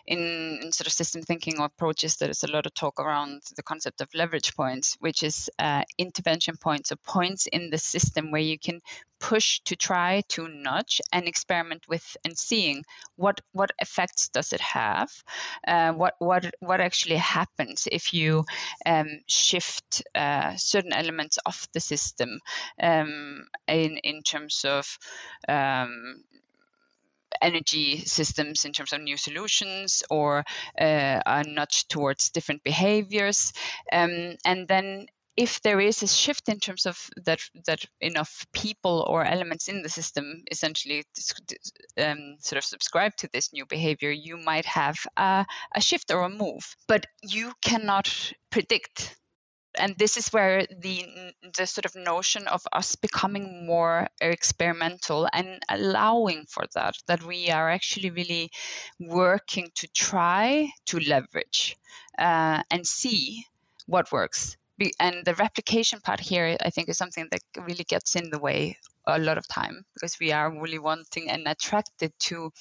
in, 0.08 0.60
in 0.62 0.72
sort 0.72 0.88
of 0.88 0.94
system 0.94 1.22
thinking 1.22 1.60
or 1.60 1.66
approaches. 1.66 2.18
There 2.18 2.30
is 2.30 2.44
a 2.44 2.52
lot 2.52 2.66
of 2.66 2.74
talk 2.74 3.00
around 3.00 3.42
the 3.56 3.64
concept 3.64 4.02
of 4.02 4.10
leverage 4.14 4.56
points, 4.56 4.98
which 5.00 5.24
is 5.24 5.50
uh, 5.60 5.84
intervention 5.98 6.58
points 6.58 6.92
or 6.92 6.98
points 6.98 7.48
in 7.48 7.70
the 7.70 7.78
system 7.78 8.32
where 8.32 8.42
you 8.42 8.58
can 8.58 8.82
push 9.22 9.60
to 9.66 9.76
try 9.76 10.22
to 10.28 10.48
nudge 10.48 11.00
and 11.14 11.28
experiment 11.28 11.84
with 11.88 12.18
and 12.26 12.38
seeing 12.38 12.84
what 13.16 13.40
what 13.54 13.72
effects 13.80 14.30
does 14.30 14.52
it 14.52 14.60
have 14.60 15.10
uh, 15.68 15.94
what 15.94 16.16
what 16.20 16.52
what 16.60 16.82
actually 16.82 17.18
happens 17.18 17.88
if 17.92 18.14
you 18.14 18.44
um, 18.86 19.08
shift 19.28 20.04
uh, 20.16 20.54
certain 20.58 20.92
elements 20.92 21.38
of 21.46 21.68
the 21.74 21.80
system 21.80 22.40
um, 22.82 23.46
in 23.68 23.98
in 23.98 24.24
terms 24.24 24.66
of 24.66 24.98
um, 25.48 26.24
energy 27.42 28.04
systems 28.06 28.66
in 28.66 28.74
terms 28.74 28.94
of 28.94 29.02
new 29.02 29.18
solutions 29.18 30.04
or 30.10 30.44
uh, 30.80 31.20
a 31.26 31.44
nudge 31.48 31.88
towards 31.88 32.30
different 32.30 32.64
behaviors. 32.64 33.54
Um, 33.92 34.36
and 34.46 34.68
then 34.68 35.08
if 35.38 35.62
there 35.62 35.80
is 35.80 36.04
a 36.04 36.08
shift 36.08 36.50
in 36.50 36.60
terms 36.60 36.86
of 36.86 37.10
that 37.26 37.40
that 37.66 37.86
enough 38.02 38.46
people 38.52 39.06
or 39.08 39.24
elements 39.24 39.70
in 39.70 39.82
the 39.82 39.90
system 39.90 40.44
essentially 40.52 41.04
um, 41.98 42.36
sort 42.40 42.58
of 42.58 42.66
subscribe 42.66 43.16
to 43.18 43.30
this 43.32 43.54
new 43.54 43.66
behavior, 43.66 44.12
you 44.12 44.38
might 44.38 44.66
have 44.66 44.98
a, 45.18 45.46
a 45.74 45.82
shift 45.82 46.12
or 46.12 46.24
a 46.24 46.30
move, 46.30 46.76
but 46.88 47.06
you 47.22 47.54
cannot 47.62 48.34
predict. 48.50 49.18
And 49.76 49.96
this 49.98 50.18
is 50.18 50.28
where 50.34 50.66
the 50.82 51.06
the 51.58 51.66
sort 51.66 51.86
of 51.86 51.96
notion 51.96 52.46
of 52.48 52.62
us 52.74 52.98
becoming 52.98 53.66
more 53.66 54.10
experimental 54.20 55.30
and 55.32 55.64
allowing 55.70 56.46
for 56.50 56.66
that 56.76 56.96
that 57.08 57.24
we 57.24 57.50
are 57.50 57.70
actually 57.70 58.10
really 58.10 58.52
working 59.00 59.72
to 59.76 59.88
try 59.94 60.70
to 60.88 61.00
leverage 61.00 61.78
uh, 62.20 62.64
and 62.70 62.86
see 62.86 63.46
what 63.88 64.12
works 64.12 64.58
and 65.00 65.26
the 65.26 65.36
replication 65.36 66.00
part 66.02 66.20
here 66.20 66.58
i 66.66 66.70
think 66.70 66.90
is 66.90 66.98
something 66.98 67.28
that 67.32 67.42
really 67.68 67.84
gets 67.84 68.16
in 68.16 68.30
the 68.30 68.40
way 68.40 68.76
a 69.08 69.20
lot 69.20 69.38
of 69.38 69.48
time 69.48 69.84
because 69.94 70.18
we 70.20 70.32
are 70.32 70.52
really 70.62 70.80
wanting 70.80 71.30
and 71.30 71.48
attracted 71.48 72.12
to 72.20 72.52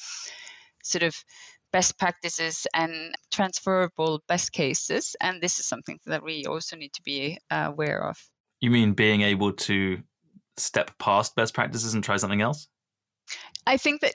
sort 0.83 1.03
of 1.03 1.15
best 1.73 1.99
practices 1.99 2.67
and 2.75 3.15
transferable 3.31 4.23
best 4.27 4.53
cases. 4.53 5.17
And 5.21 5.41
this 5.41 5.59
is 5.59 5.67
something 5.67 5.99
that 6.07 6.23
we 6.23 6.45
also 6.47 6.77
need 6.77 6.93
to 6.95 7.03
be 7.03 7.39
uh, 7.51 7.67
aware 7.69 8.09
of. 8.09 8.19
You 8.61 8.71
mean 8.71 8.95
being 8.95 9.23
able 9.23 9.53
to 9.53 9.99
step 10.57 10.99
past 10.99 11.35
best 11.37 11.55
practices 11.55 11.95
and 11.95 12.05
try 12.05 12.17
something 12.17 12.43
else? 12.43 12.69
I 13.67 13.77
think 13.77 14.01
that 14.01 14.15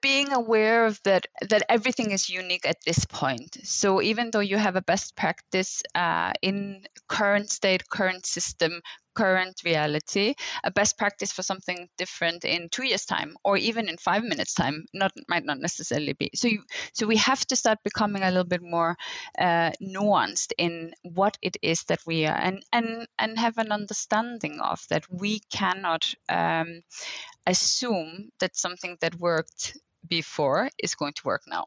being 0.00 0.32
aware 0.32 0.86
of 0.86 1.00
that 1.04 1.26
that 1.48 1.62
everything 1.68 2.10
is 2.10 2.28
unique 2.28 2.66
at 2.66 2.76
this 2.84 3.04
point. 3.04 3.58
So 3.64 4.00
even 4.02 4.30
though 4.30 4.40
you 4.40 4.56
have 4.58 4.76
a 4.76 4.82
best 4.82 5.16
practice 5.16 5.82
uh, 5.94 6.32
in 6.42 6.84
current 7.08 7.50
state 7.50 7.88
current 7.88 8.26
system 8.26 8.80
current 9.16 9.62
reality 9.64 10.34
a 10.64 10.70
best 10.70 10.98
practice 10.98 11.32
for 11.32 11.42
something 11.42 11.88
different 11.98 12.44
in 12.44 12.68
two 12.68 12.84
years 12.84 13.04
time 13.04 13.36
or 13.44 13.56
even 13.56 13.88
in 13.88 13.96
five 13.96 14.22
minutes 14.22 14.54
time 14.54 14.84
not 14.92 15.12
might 15.28 15.44
not 15.44 15.58
necessarily 15.58 16.12
be 16.12 16.30
so 16.34 16.48
you, 16.48 16.62
so 16.92 17.06
we 17.06 17.16
have 17.16 17.44
to 17.46 17.56
start 17.56 17.78
becoming 17.82 18.22
a 18.22 18.30
little 18.30 18.44
bit 18.44 18.62
more 18.62 18.96
uh, 19.38 19.70
nuanced 19.82 20.52
in 20.58 20.92
what 21.02 21.36
it 21.42 21.56
is 21.62 21.82
that 21.84 22.00
we 22.06 22.26
are 22.26 22.36
and 22.36 22.62
and 22.72 23.06
and 23.18 23.38
have 23.38 23.58
an 23.58 23.72
understanding 23.72 24.60
of 24.60 24.80
that 24.90 25.04
we 25.10 25.40
cannot 25.50 26.14
um, 26.28 26.82
assume 27.46 28.28
that 28.40 28.56
something 28.56 28.96
that 29.00 29.14
worked 29.16 29.76
before 30.08 30.70
is 30.78 30.94
going 30.94 31.12
to 31.14 31.22
work 31.24 31.42
now. 31.46 31.66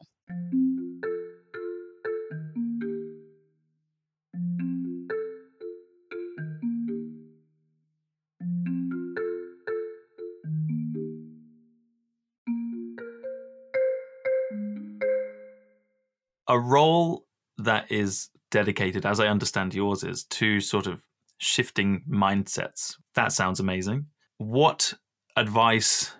A 16.50 16.58
role 16.58 17.28
that 17.58 17.92
is 17.92 18.28
dedicated, 18.50 19.06
as 19.06 19.20
I 19.20 19.28
understand 19.28 19.72
yours 19.72 20.02
is, 20.02 20.24
to 20.24 20.60
sort 20.60 20.88
of 20.88 21.00
shifting 21.38 22.02
mindsets. 22.10 22.96
That 23.14 23.30
sounds 23.30 23.60
amazing. 23.60 24.06
What 24.38 24.94
advice 25.36 26.12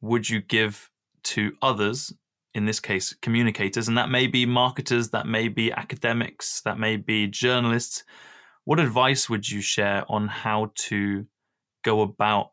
would 0.00 0.28
you 0.28 0.40
give 0.40 0.90
to 1.24 1.52
others, 1.62 2.12
in 2.54 2.66
this 2.66 2.80
case, 2.80 3.14
communicators, 3.22 3.86
and 3.86 3.96
that 3.96 4.10
may 4.10 4.26
be 4.26 4.46
marketers, 4.46 5.10
that 5.10 5.28
may 5.28 5.46
be 5.46 5.70
academics, 5.70 6.60
that 6.62 6.80
may 6.80 6.96
be 6.96 7.28
journalists? 7.28 8.02
What 8.64 8.80
advice 8.80 9.30
would 9.30 9.48
you 9.48 9.60
share 9.60 10.04
on 10.08 10.26
how 10.26 10.72
to 10.88 11.24
go 11.84 12.00
about 12.00 12.50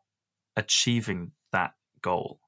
achieving 0.54 1.32
that 1.50 1.72
goal? 2.02 2.38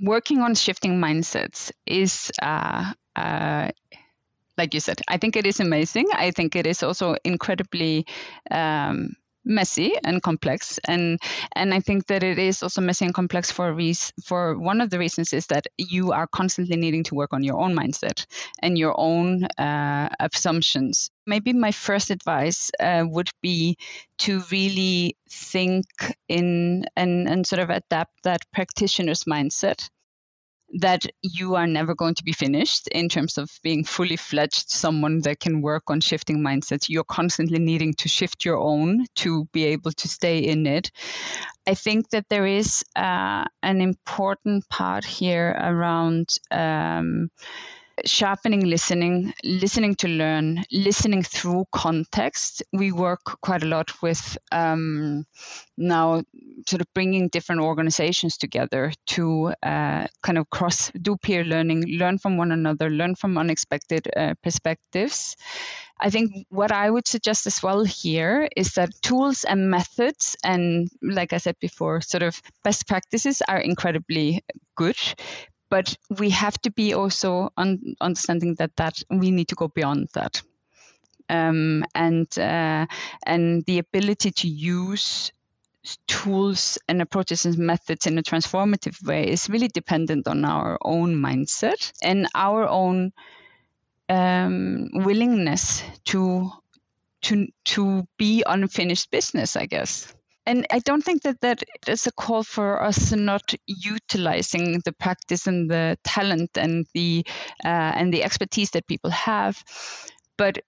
Working 0.00 0.40
on 0.40 0.54
shifting 0.54 0.98
mindsets 0.98 1.70
is 1.86 2.32
uh, 2.40 2.94
uh, 3.16 3.70
like 4.58 4.74
you 4.74 4.80
said, 4.80 5.00
I 5.08 5.16
think 5.16 5.36
it 5.36 5.46
is 5.46 5.60
amazing. 5.60 6.08
I 6.14 6.30
think 6.30 6.56
it 6.56 6.66
is 6.66 6.82
also 6.82 7.16
incredibly 7.24 8.06
um, 8.50 9.16
messy 9.44 9.94
and 10.04 10.22
complex. 10.22 10.78
And 10.86 11.18
and 11.54 11.74
i 11.74 11.80
think 11.80 12.06
that 12.06 12.22
it 12.22 12.38
is 12.38 12.62
also 12.62 12.80
messy 12.80 13.04
and 13.04 13.14
complex 13.14 13.50
for 13.50 13.72
reason 13.72 14.12
for 14.24 14.58
one 14.58 14.80
of 14.80 14.90
the 14.90 14.98
reasons 14.98 15.32
is 15.32 15.46
that 15.48 15.66
you 15.78 16.12
are 16.12 16.26
constantly 16.26 16.76
needing 16.76 17.04
to 17.04 17.14
work 17.14 17.32
on 17.32 17.42
your 17.42 17.58
own 17.58 17.74
mindset 17.74 18.26
and 18.60 18.78
your 18.78 18.94
own 18.96 19.44
uh, 19.58 20.08
assumptions. 20.20 21.10
Maybe 21.26 21.52
my 21.52 21.72
first 21.72 22.10
advice 22.10 22.70
uh, 22.80 23.04
would 23.06 23.30
be 23.42 23.76
to 24.18 24.42
really 24.50 25.16
think 25.30 25.86
in 26.28 26.84
and 26.96 27.28
and 27.28 27.46
sort 27.46 27.60
of 27.60 27.70
adapt 27.70 28.22
that 28.24 28.42
practitioner's 28.52 29.24
mindset 29.24 29.88
that 30.72 31.04
you 31.22 31.54
are 31.54 31.66
never 31.66 31.94
going 31.94 32.14
to 32.14 32.24
be 32.24 32.32
finished 32.32 32.88
in 32.88 33.08
terms 33.08 33.38
of 33.38 33.50
being 33.62 33.84
fully 33.84 34.16
fledged 34.16 34.70
someone 34.70 35.20
that 35.20 35.40
can 35.40 35.60
work 35.60 35.84
on 35.88 36.00
shifting 36.00 36.38
mindsets. 36.38 36.88
You're 36.88 37.04
constantly 37.04 37.58
needing 37.58 37.94
to 37.94 38.08
shift 38.08 38.44
your 38.44 38.56
own 38.56 39.04
to 39.16 39.44
be 39.52 39.64
able 39.66 39.92
to 39.92 40.08
stay 40.08 40.38
in 40.38 40.66
it. 40.66 40.90
I 41.66 41.74
think 41.74 42.10
that 42.10 42.26
there 42.28 42.46
is 42.46 42.82
uh, 42.96 43.44
an 43.62 43.80
important 43.80 44.68
part 44.68 45.04
here 45.04 45.50
around. 45.50 46.30
Um, 46.50 47.30
sharpening 48.04 48.64
listening, 48.64 49.32
listening 49.44 49.94
to 49.96 50.08
learn, 50.08 50.64
listening 50.70 51.22
through 51.22 51.64
context. 51.72 52.62
We 52.72 52.92
work 52.92 53.20
quite 53.40 53.62
a 53.62 53.66
lot 53.66 54.02
with 54.02 54.38
um, 54.50 55.24
now 55.76 56.22
sort 56.66 56.80
of 56.80 56.86
bringing 56.94 57.28
different 57.28 57.60
organizations 57.60 58.36
together 58.36 58.92
to 59.08 59.54
uh, 59.62 60.06
kind 60.22 60.38
of 60.38 60.50
cross, 60.50 60.90
do 61.00 61.16
peer 61.16 61.44
learning, 61.44 61.84
learn 61.98 62.18
from 62.18 62.36
one 62.36 62.52
another, 62.52 62.90
learn 62.90 63.14
from 63.14 63.38
unexpected 63.38 64.08
uh, 64.16 64.34
perspectives. 64.42 65.36
I 66.00 66.10
think 66.10 66.46
what 66.48 66.72
I 66.72 66.90
would 66.90 67.06
suggest 67.06 67.46
as 67.46 67.62
well 67.62 67.84
here 67.84 68.48
is 68.56 68.72
that 68.72 68.90
tools 69.02 69.44
and 69.44 69.70
methods, 69.70 70.36
and 70.42 70.88
like 71.00 71.32
I 71.32 71.38
said 71.38 71.56
before, 71.60 72.00
sort 72.00 72.24
of 72.24 72.42
best 72.64 72.88
practices 72.88 73.40
are 73.46 73.60
incredibly 73.60 74.42
good, 74.76 74.96
but 75.72 75.96
we 76.20 76.28
have 76.28 76.60
to 76.60 76.70
be 76.70 76.92
also 76.92 77.50
un- 77.56 77.96
understanding 77.98 78.54
that 78.56 78.76
that 78.76 79.02
we 79.08 79.30
need 79.30 79.48
to 79.48 79.54
go 79.54 79.68
beyond 79.68 80.06
that 80.12 80.42
um, 81.30 81.82
and 81.94 82.38
uh, 82.38 82.86
and 83.24 83.64
the 83.64 83.78
ability 83.78 84.30
to 84.32 84.48
use 84.48 85.32
tools 86.06 86.78
and 86.88 87.00
approaches 87.00 87.46
and 87.46 87.56
methods 87.56 88.06
in 88.06 88.18
a 88.18 88.22
transformative 88.22 89.02
way 89.04 89.30
is 89.30 89.48
really 89.48 89.68
dependent 89.68 90.28
on 90.28 90.44
our 90.44 90.78
own 90.82 91.14
mindset 91.14 91.92
and 92.02 92.28
our 92.34 92.68
own 92.68 93.12
um, 94.10 94.90
willingness 94.92 95.82
to 96.04 96.50
to 97.22 97.46
to 97.64 98.06
be 98.18 98.44
unfinished 98.46 99.10
business, 99.10 99.56
I 99.56 99.66
guess. 99.66 100.14
And 100.46 100.66
I 100.70 100.80
don't 100.80 101.04
think 101.04 101.22
that 101.22 101.40
that 101.40 101.62
is 101.86 102.06
a 102.06 102.12
call 102.12 102.42
for 102.42 102.82
us 102.82 103.12
not 103.12 103.54
utilizing 103.66 104.80
the 104.84 104.92
practice 104.92 105.46
and 105.46 105.70
the 105.70 105.96
talent 106.02 106.50
and 106.56 106.86
the 106.94 107.24
uh, 107.64 107.68
and 107.68 108.12
the 108.12 108.24
expertise 108.24 108.70
that 108.70 108.86
people 108.88 109.10
have, 109.10 109.62
but 110.36 110.58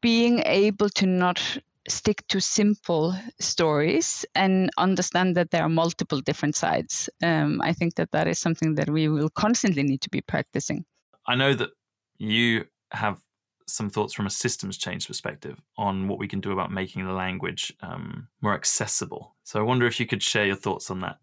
being 0.00 0.40
able 0.40 0.88
to 0.90 1.06
not 1.06 1.58
stick 1.88 2.24
to 2.28 2.40
simple 2.40 3.14
stories 3.40 4.24
and 4.34 4.70
understand 4.76 5.36
that 5.36 5.50
there 5.50 5.62
are 5.62 5.68
multiple 5.68 6.20
different 6.20 6.54
sides. 6.56 7.10
Um, 7.22 7.60
I 7.60 7.72
think 7.72 7.96
that 7.96 8.12
that 8.12 8.28
is 8.28 8.38
something 8.38 8.76
that 8.76 8.88
we 8.88 9.08
will 9.08 9.30
constantly 9.30 9.82
need 9.82 10.00
to 10.02 10.10
be 10.10 10.20
practicing. 10.20 10.84
I 11.26 11.34
know 11.34 11.54
that 11.54 11.70
you 12.18 12.66
have 12.90 13.20
some 13.72 13.90
thoughts 13.90 14.12
from 14.12 14.26
a 14.26 14.30
systems 14.30 14.76
change 14.76 15.06
perspective 15.06 15.60
on 15.76 16.08
what 16.08 16.18
we 16.18 16.28
can 16.28 16.40
do 16.40 16.52
about 16.52 16.70
making 16.70 17.06
the 17.06 17.12
language 17.12 17.72
um, 17.80 18.28
more 18.40 18.54
accessible. 18.54 19.34
So 19.44 19.58
I 19.58 19.62
wonder 19.62 19.86
if 19.86 19.98
you 19.98 20.06
could 20.06 20.22
share 20.22 20.46
your 20.46 20.56
thoughts 20.56 20.90
on 20.90 21.00
that. 21.00 21.18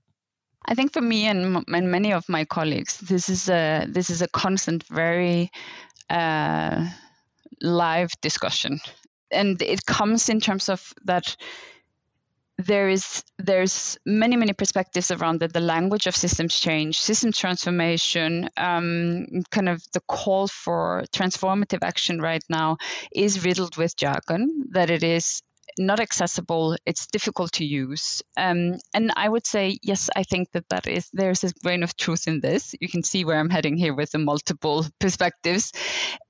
I 0.66 0.76
think 0.76 0.94
for 0.94 1.02
me 1.02 1.26
and, 1.26 1.64
and 1.68 1.92
many 1.92 2.12
of 2.14 2.28
my 2.28 2.46
colleagues, 2.46 3.00
this 3.00 3.30
is 3.30 3.50
a 3.50 3.86
this 3.88 4.10
is 4.10 4.22
a 4.22 4.28
constant, 4.28 4.84
very 4.88 5.52
uh, 6.10 6.88
live 7.62 8.12
discussion, 8.22 8.80
and 9.32 9.62
it 9.62 9.86
comes 9.86 10.30
in 10.30 10.40
terms 10.40 10.70
of 10.70 10.94
that 11.06 11.36
there 12.60 12.90
is 12.90 13.24
there's 13.38 13.98
many 14.06 14.36
many 14.36 14.52
perspectives 14.52 15.12
around 15.12 15.42
it 15.42 15.54
the 15.54 15.62
language 15.62 16.08
of 16.08 16.16
systems 16.16 16.60
change 16.60 17.00
system 17.00 17.32
transformation 17.32 18.50
um, 18.58 19.26
kind 19.50 19.70
of 19.70 19.82
the 19.94 20.02
call 20.02 20.48
for 20.48 21.06
transformative 21.16 21.80
action 21.82 22.22
right 22.22 22.44
now 22.50 22.76
is 23.16 23.46
riddled 23.46 23.78
with 23.78 23.96
jargon 23.96 24.66
that 24.72 24.90
it 24.90 25.04
is 25.04 25.42
not 25.78 26.00
accessible. 26.00 26.76
It's 26.86 27.08
difficult 27.08 27.52
to 27.54 27.66
use. 27.66 28.22
Um, 28.38 28.80
and 28.94 29.12
I 29.16 29.30
would 29.30 29.46
say, 29.46 29.78
yes, 29.84 30.10
I 30.16 30.24
think 30.24 30.52
that 30.52 30.68
that 30.70 30.88
is 30.88 31.10
there's 31.14 31.44
a 31.44 31.54
grain 31.64 31.84
of 31.84 31.96
truth 31.96 32.28
in 32.28 32.40
this. 32.40 32.76
You 32.80 32.90
can 32.90 33.04
see 33.04 33.26
where 33.26 33.40
I'm 33.40 33.50
heading 33.50 33.78
here 33.78 33.94
with 33.94 34.12
the 34.12 34.20
multiple 34.20 34.86
perspectives. 35.00 35.72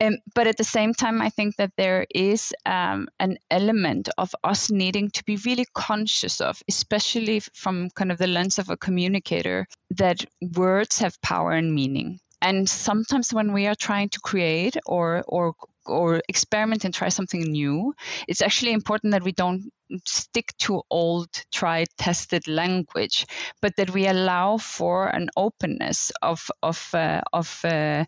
Um, 0.01 0.17
but 0.35 0.47
at 0.47 0.57
the 0.57 0.63
same 0.63 0.93
time, 0.93 1.21
I 1.21 1.29
think 1.29 1.55
that 1.57 1.71
there 1.77 2.05
is 2.13 2.53
um, 2.65 3.07
an 3.19 3.37
element 3.49 4.09
of 4.17 4.33
us 4.43 4.69
needing 4.69 5.09
to 5.11 5.23
be 5.23 5.37
really 5.45 5.65
conscious 5.73 6.41
of, 6.41 6.61
especially 6.67 7.39
from 7.39 7.89
kind 7.91 8.11
of 8.11 8.17
the 8.17 8.27
lens 8.27 8.59
of 8.59 8.69
a 8.69 8.77
communicator, 8.77 9.67
that 9.91 10.25
words 10.55 10.99
have 10.99 11.21
power 11.21 11.51
and 11.51 11.73
meaning 11.73 12.19
and 12.41 12.69
sometimes 12.69 13.33
when 13.33 13.51
we 13.53 13.67
are 13.67 13.75
trying 13.75 14.09
to 14.09 14.19
create 14.19 14.77
or 14.85 15.23
or 15.27 15.53
or 15.89 16.21
experiment 16.27 16.85
and 16.85 16.93
try 16.93 17.09
something 17.09 17.41
new, 17.41 17.93
it's 18.27 18.41
actually 18.41 18.73
important 18.73 19.11
that 19.11 19.23
we 19.23 19.31
don't 19.31 19.71
stick 20.05 20.53
to 20.59 20.81
old, 20.89 21.29
tried, 21.51 21.87
tested 21.97 22.47
language, 22.47 23.25
but 23.61 23.75
that 23.77 23.89
we 23.89 24.07
allow 24.07 24.57
for 24.57 25.07
an 25.07 25.29
openness 25.35 26.11
of 26.21 26.49
of 26.61 26.89
uh, 26.93 27.21
of 27.33 27.59
uh, 27.65 28.05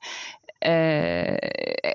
uh, 0.66 1.38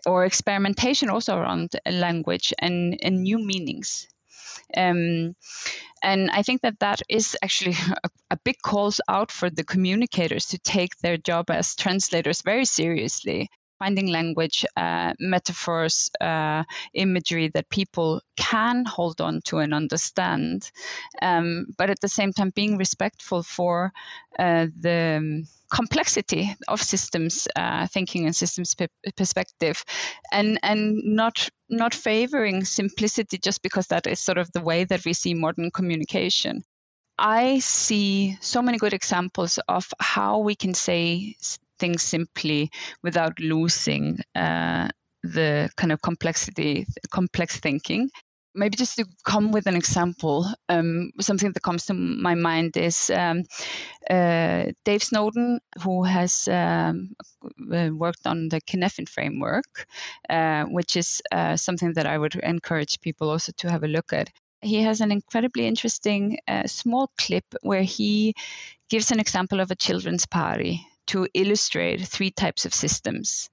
or 0.06 0.24
experimentation 0.24 1.08
also 1.08 1.36
around 1.36 1.70
language 1.88 2.52
and, 2.58 2.98
and 3.02 3.22
new 3.22 3.38
meanings. 3.38 4.08
Um, 4.76 5.36
and 6.02 6.30
I 6.30 6.42
think 6.42 6.62
that 6.62 6.80
that 6.80 7.02
is 7.08 7.36
actually 7.42 7.76
a, 8.02 8.10
a, 8.32 8.38
big 8.44 8.56
calls 8.62 9.00
out 9.08 9.30
for 9.30 9.50
the 9.50 9.64
communicators 9.64 10.46
to 10.46 10.58
take 10.58 10.96
their 10.96 11.16
job 11.16 11.50
as 11.50 11.76
translators 11.76 12.42
very 12.42 12.64
seriously 12.64 13.48
finding 13.78 14.08
language, 14.08 14.64
uh, 14.76 15.12
metaphors, 15.18 16.10
uh, 16.20 16.64
imagery 16.94 17.48
that 17.48 17.68
people 17.68 18.20
can 18.36 18.84
hold 18.84 19.20
on 19.20 19.40
to 19.42 19.58
and 19.58 19.74
understand, 19.74 20.70
um, 21.22 21.66
but 21.76 21.90
at 21.90 22.00
the 22.00 22.08
same 22.08 22.32
time 22.32 22.50
being 22.54 22.76
respectful 22.76 23.42
for 23.42 23.92
uh, 24.38 24.66
the 24.80 25.46
complexity 25.70 26.54
of 26.68 26.82
systems 26.82 27.48
uh, 27.56 27.86
thinking 27.86 28.26
and 28.26 28.36
systems 28.36 28.74
pe- 28.74 28.88
perspective, 29.16 29.84
and 30.32 30.58
and 30.62 31.02
not 31.04 31.48
not 31.68 31.94
favoring 31.94 32.64
simplicity 32.64 33.38
just 33.38 33.62
because 33.62 33.88
that 33.88 34.06
is 34.06 34.20
sort 34.20 34.38
of 34.38 34.50
the 34.52 34.60
way 34.60 34.84
that 34.84 35.04
we 35.04 35.12
see 35.12 35.34
modern 35.34 35.70
communication. 35.70 36.64
I 37.18 37.60
see 37.60 38.36
so 38.40 38.60
many 38.60 38.78
good 38.78 38.92
examples 38.92 39.58
of 39.68 39.92
how 39.98 40.40
we 40.40 40.54
can 40.54 40.74
say 40.74 41.36
things 41.78 42.02
simply 42.02 42.70
without 43.02 43.38
losing 43.40 44.18
uh, 44.34 44.88
the 45.22 45.68
kind 45.76 45.92
of 45.92 46.00
complexity, 46.02 46.86
complex 47.10 47.58
thinking. 47.58 48.10
Maybe 48.54 48.76
just 48.76 48.96
to 48.96 49.04
come 49.26 49.52
with 49.52 49.66
an 49.66 49.76
example, 49.76 50.50
um, 50.70 51.10
something 51.20 51.52
that 51.52 51.62
comes 51.62 51.84
to 51.86 51.94
my 51.94 52.34
mind 52.34 52.78
is 52.78 53.10
um, 53.10 53.42
uh, 54.08 54.66
Dave 54.86 55.02
Snowden, 55.02 55.60
who 55.82 56.04
has 56.04 56.48
um, 56.48 57.10
uh, 57.70 57.90
worked 57.92 58.26
on 58.26 58.48
the 58.48 58.62
Cynefin 58.62 59.06
framework, 59.06 59.86
uh, 60.30 60.64
which 60.64 60.96
is 60.96 61.20
uh, 61.32 61.56
something 61.56 61.92
that 61.94 62.06
I 62.06 62.16
would 62.16 62.34
encourage 62.36 63.00
people 63.02 63.28
also 63.28 63.52
to 63.58 63.70
have 63.70 63.84
a 63.84 63.88
look 63.88 64.14
at 64.14 64.30
he 64.62 64.82
has 64.82 65.00
an 65.00 65.12
incredibly 65.12 65.66
interesting 65.66 66.38
uh, 66.48 66.66
small 66.66 67.10
clip 67.18 67.44
where 67.62 67.82
he 67.82 68.34
gives 68.88 69.10
an 69.10 69.20
example 69.20 69.60
of 69.60 69.70
a 69.70 69.76
children's 69.76 70.26
party 70.26 70.86
to 71.06 71.28
illustrate 71.34 72.06
three 72.06 72.30
types 72.30 72.64
of 72.64 72.74
systems. 72.74 73.48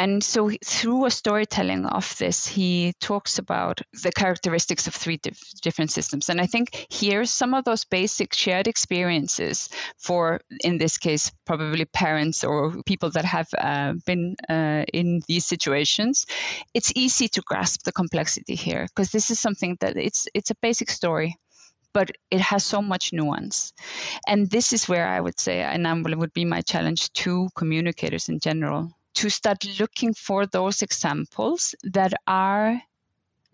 And 0.00 0.22
so, 0.22 0.48
through 0.64 1.06
a 1.06 1.10
storytelling 1.10 1.84
of 1.84 2.16
this, 2.18 2.46
he 2.46 2.92
talks 3.00 3.38
about 3.38 3.80
the 4.04 4.12
characteristics 4.12 4.86
of 4.86 4.94
three 4.94 5.16
dif- 5.16 5.60
different 5.60 5.90
systems. 5.90 6.28
And 6.28 6.40
I 6.40 6.46
think 6.46 6.86
here, 6.88 7.24
some 7.24 7.52
of 7.52 7.64
those 7.64 7.84
basic 7.84 8.32
shared 8.32 8.68
experiences 8.68 9.68
for, 9.98 10.40
in 10.62 10.78
this 10.78 10.98
case, 10.98 11.32
probably 11.44 11.84
parents 11.84 12.44
or 12.44 12.80
people 12.84 13.10
that 13.10 13.24
have 13.24 13.48
uh, 13.58 13.94
been 14.06 14.36
uh, 14.48 14.84
in 14.94 15.20
these 15.26 15.46
situations, 15.46 16.26
it's 16.74 16.92
easy 16.94 17.26
to 17.26 17.42
grasp 17.44 17.82
the 17.82 17.92
complexity 17.92 18.54
here 18.54 18.86
because 18.86 19.10
this 19.10 19.32
is 19.32 19.40
something 19.40 19.76
that 19.80 19.96
it's 19.96 20.28
it's 20.32 20.50
a 20.52 20.56
basic 20.62 20.90
story 20.90 21.36
but 21.92 22.10
it 22.30 22.40
has 22.40 22.64
so 22.64 22.82
much 22.82 23.12
nuance. 23.12 23.72
And 24.26 24.50
this 24.50 24.72
is 24.72 24.88
where 24.88 25.08
I 25.08 25.20
would 25.20 25.38
say, 25.38 25.60
and 25.62 25.86
would 26.18 26.32
be 26.32 26.44
my 26.44 26.60
challenge 26.60 27.12
to 27.14 27.48
communicators 27.54 28.28
in 28.28 28.40
general, 28.40 28.92
to 29.14 29.30
start 29.30 29.64
looking 29.80 30.14
for 30.14 30.46
those 30.46 30.82
examples 30.82 31.74
that 31.82 32.12
are 32.26 32.80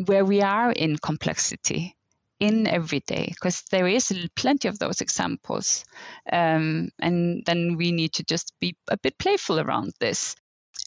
where 0.06 0.24
we 0.24 0.42
are 0.42 0.72
in 0.72 0.98
complexity 0.98 1.96
in 2.40 2.66
every 2.66 3.00
day 3.00 3.26
because 3.28 3.62
there 3.70 3.86
is 3.86 4.12
plenty 4.34 4.68
of 4.68 4.78
those 4.78 5.00
examples 5.00 5.84
um, 6.32 6.90
and 6.98 7.44
then 7.46 7.76
we 7.76 7.92
need 7.92 8.12
to 8.12 8.24
just 8.24 8.52
be 8.60 8.76
a 8.88 8.96
bit 8.98 9.16
playful 9.18 9.60
around 9.60 9.92
this 10.00 10.34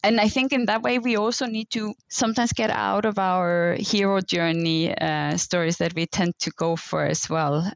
and 0.04 0.20
I 0.22 0.30
think 0.30 0.54
in 0.54 0.66
that 0.66 0.84
way 0.84 1.00
we 1.00 1.18
also 1.18 1.46
need 1.46 1.70
to 1.72 1.94
sometimes 2.10 2.54
get 2.54 2.70
out 2.70 3.06
of 3.06 3.18
our 3.18 3.76
hero 3.80 4.22
journey 4.22 4.96
uh, 4.96 5.38
stories 5.38 5.78
that 5.78 5.96
we 5.96 6.06
tend 6.06 6.34
to 6.40 6.52
go 6.52 6.76
for 6.76 7.04
as 7.04 7.30
well. 7.30 7.70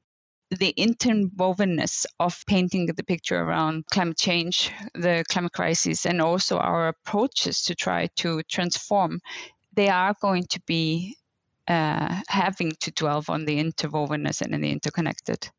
The 0.52 0.74
interwovenness 0.78 2.06
of 2.20 2.44
painting 2.46 2.88
the 2.88 3.04
picture 3.04 3.40
around 3.40 3.86
climate 3.92 4.18
change, 4.18 4.72
the 4.94 5.24
climate 5.30 5.54
crisis, 5.54 6.06
and 6.06 6.22
also 6.22 6.58
our 6.58 6.90
approaches 6.90 7.64
to 7.64 7.76
try 7.76 8.08
to 8.18 8.44
transform, 8.44 9.22
they 9.74 9.88
are 9.88 10.14
going 10.22 10.44
to 10.50 10.60
be 10.68 11.16
uh, 11.68 12.22
having 12.28 12.74
to 12.82 12.92
dwell 12.92 13.24
on 13.30 13.46
the 13.46 13.58
interwovenness 13.64 14.42
and 14.42 14.62
the 14.62 14.72
interconnected. 14.72 15.50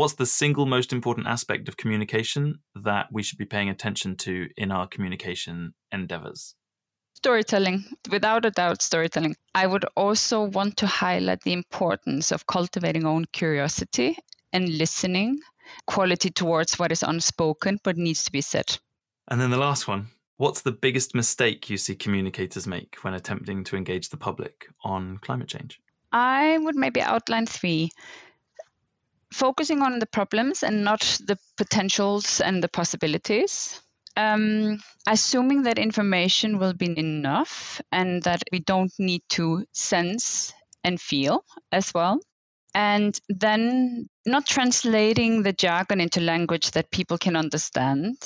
What's 0.00 0.14
the 0.14 0.24
single 0.24 0.64
most 0.64 0.94
important 0.94 1.26
aspect 1.26 1.68
of 1.68 1.76
communication 1.76 2.58
that 2.74 3.08
we 3.12 3.22
should 3.22 3.36
be 3.36 3.44
paying 3.44 3.68
attention 3.68 4.16
to 4.16 4.48
in 4.56 4.72
our 4.72 4.86
communication 4.86 5.74
endeavors? 5.92 6.54
Storytelling, 7.16 7.84
without 8.10 8.46
a 8.46 8.50
doubt, 8.50 8.80
storytelling. 8.80 9.36
I 9.54 9.66
would 9.66 9.84
also 9.94 10.44
want 10.44 10.78
to 10.78 10.86
highlight 10.86 11.42
the 11.42 11.52
importance 11.52 12.32
of 12.32 12.46
cultivating 12.46 13.04
own 13.04 13.26
curiosity 13.26 14.16
and 14.54 14.70
listening 14.70 15.40
quality 15.86 16.30
towards 16.30 16.78
what 16.78 16.92
is 16.92 17.02
unspoken 17.02 17.78
but 17.84 17.98
needs 17.98 18.24
to 18.24 18.32
be 18.32 18.40
said. 18.40 18.78
And 19.28 19.38
then 19.38 19.50
the 19.50 19.58
last 19.58 19.86
one 19.86 20.08
What's 20.38 20.62
the 20.62 20.72
biggest 20.72 21.14
mistake 21.14 21.68
you 21.68 21.76
see 21.76 21.94
communicators 21.94 22.66
make 22.66 22.96
when 23.02 23.12
attempting 23.12 23.64
to 23.64 23.76
engage 23.76 24.08
the 24.08 24.16
public 24.16 24.68
on 24.82 25.18
climate 25.18 25.48
change? 25.48 25.78
I 26.12 26.56
would 26.56 26.76
maybe 26.76 27.02
outline 27.02 27.44
three. 27.44 27.90
Focusing 29.32 29.82
on 29.82 29.98
the 29.98 30.06
problems 30.06 30.62
and 30.62 30.84
not 30.84 31.00
the 31.26 31.38
potentials 31.56 32.40
and 32.40 32.62
the 32.62 32.68
possibilities. 32.68 33.80
Um, 34.16 34.80
assuming 35.06 35.62
that 35.62 35.78
information 35.78 36.58
will 36.58 36.74
be 36.74 36.98
enough 36.98 37.80
and 37.92 38.22
that 38.24 38.42
we 38.52 38.58
don't 38.58 38.92
need 38.98 39.22
to 39.30 39.64
sense 39.72 40.52
and 40.82 41.00
feel 41.00 41.44
as 41.70 41.94
well. 41.94 42.20
And 42.74 43.18
then 43.28 44.08
not 44.26 44.46
translating 44.46 45.42
the 45.42 45.52
jargon 45.52 46.00
into 46.00 46.20
language 46.20 46.72
that 46.72 46.90
people 46.90 47.18
can 47.18 47.36
understand. 47.36 48.16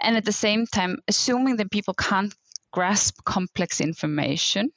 And 0.00 0.16
at 0.16 0.24
the 0.24 0.32
same 0.32 0.66
time 0.66 0.98
assuming 1.08 1.56
that 1.56 1.70
people 1.70 1.94
can't 1.94 2.34
grasp 2.72 3.22
complex 3.24 3.80
information 3.80 4.70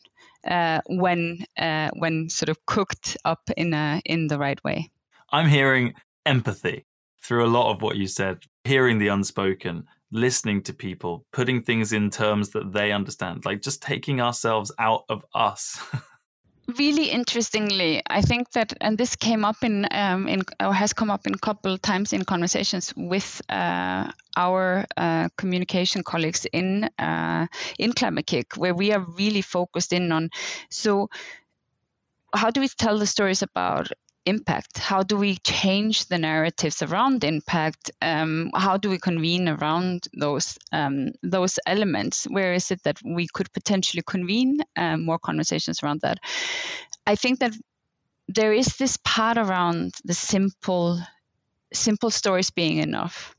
uh, 0.45 0.81
when 0.87 1.45
uh, 1.57 1.89
when 1.97 2.29
sort 2.29 2.49
of 2.49 2.65
cooked 2.65 3.17
up 3.25 3.41
in 3.57 3.73
a 3.73 4.01
in 4.05 4.27
the 4.27 4.37
right 4.37 4.63
way 4.63 4.91
i'm 5.31 5.47
hearing 5.47 5.93
empathy 6.25 6.85
through 7.23 7.45
a 7.45 7.47
lot 7.47 7.73
of 7.73 7.81
what 7.81 7.97
you 7.97 8.07
said 8.07 8.39
hearing 8.63 8.99
the 8.99 9.07
unspoken 9.07 9.83
listening 10.11 10.61
to 10.61 10.73
people 10.73 11.25
putting 11.33 11.61
things 11.61 11.91
in 11.91 12.09
terms 12.09 12.49
that 12.49 12.71
they 12.71 12.91
understand 12.91 13.45
like 13.45 13.61
just 13.61 13.81
taking 13.81 14.21
ourselves 14.21 14.71
out 14.79 15.03
of 15.09 15.25
us 15.33 15.79
really 16.77 17.09
interestingly, 17.09 18.01
I 18.07 18.21
think 18.21 18.51
that, 18.51 18.73
and 18.81 18.97
this 18.97 19.15
came 19.15 19.45
up 19.45 19.63
in, 19.63 19.87
um, 19.91 20.27
in 20.27 20.43
or 20.59 20.73
has 20.73 20.93
come 20.93 21.09
up 21.09 21.25
in 21.25 21.33
a 21.33 21.37
couple 21.37 21.77
times 21.77 22.13
in 22.13 22.25
conversations 22.25 22.93
with 22.95 23.41
uh, 23.49 24.11
our 24.35 24.85
uh, 24.97 25.29
communication 25.37 26.03
colleagues 26.03 26.45
in 26.51 26.89
uh, 26.99 27.47
in 27.79 27.93
Climate 27.93 28.57
where 28.57 28.73
we 28.73 28.91
are 28.91 29.05
really 29.17 29.41
focused 29.41 29.93
in 29.93 30.11
on. 30.11 30.29
So, 30.69 31.09
how 32.33 32.51
do 32.51 32.59
we 32.59 32.67
tell 32.67 32.99
the 32.99 33.07
stories 33.07 33.41
about 33.41 33.89
impact? 34.27 34.77
How 34.77 35.03
do 35.03 35.17
we 35.17 35.37
change 35.37 36.05
the 36.05 36.17
narratives 36.17 36.81
around 36.81 37.23
impact? 37.23 37.91
Um, 38.01 38.51
how 38.55 38.77
do 38.77 38.89
we 38.89 38.99
convene 38.99 39.47
around 39.47 40.07
those 40.13 40.57
um, 40.71 41.13
those 41.23 41.59
elements? 41.65 42.25
Where 42.25 42.53
is 42.53 42.71
it 42.71 42.83
that 42.83 42.99
we 43.03 43.27
could 43.27 43.51
potentially 43.53 44.03
convene 44.05 44.59
um, 44.75 45.05
more 45.05 45.19
conversations 45.19 45.81
around 45.81 46.01
that? 46.01 46.19
I 47.05 47.15
think 47.15 47.39
that 47.39 47.53
there 48.27 48.53
is 48.53 48.77
this 48.77 48.97
part 48.97 49.37
around 49.37 49.95
the 50.03 50.13
simple 50.13 50.99
simple 51.73 52.11
stories 52.11 52.49
being 52.49 52.77
enough 52.77 53.35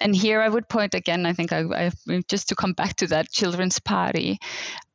and 0.00 0.14
here 0.14 0.40
I 0.40 0.48
would 0.48 0.68
point 0.68 0.94
again. 0.94 1.26
I 1.26 1.32
think 1.32 1.52
I, 1.52 1.90
I, 2.08 2.22
just 2.28 2.48
to 2.48 2.54
come 2.54 2.72
back 2.72 2.96
to 2.96 3.06
that 3.08 3.30
children's 3.30 3.78
party. 3.78 4.38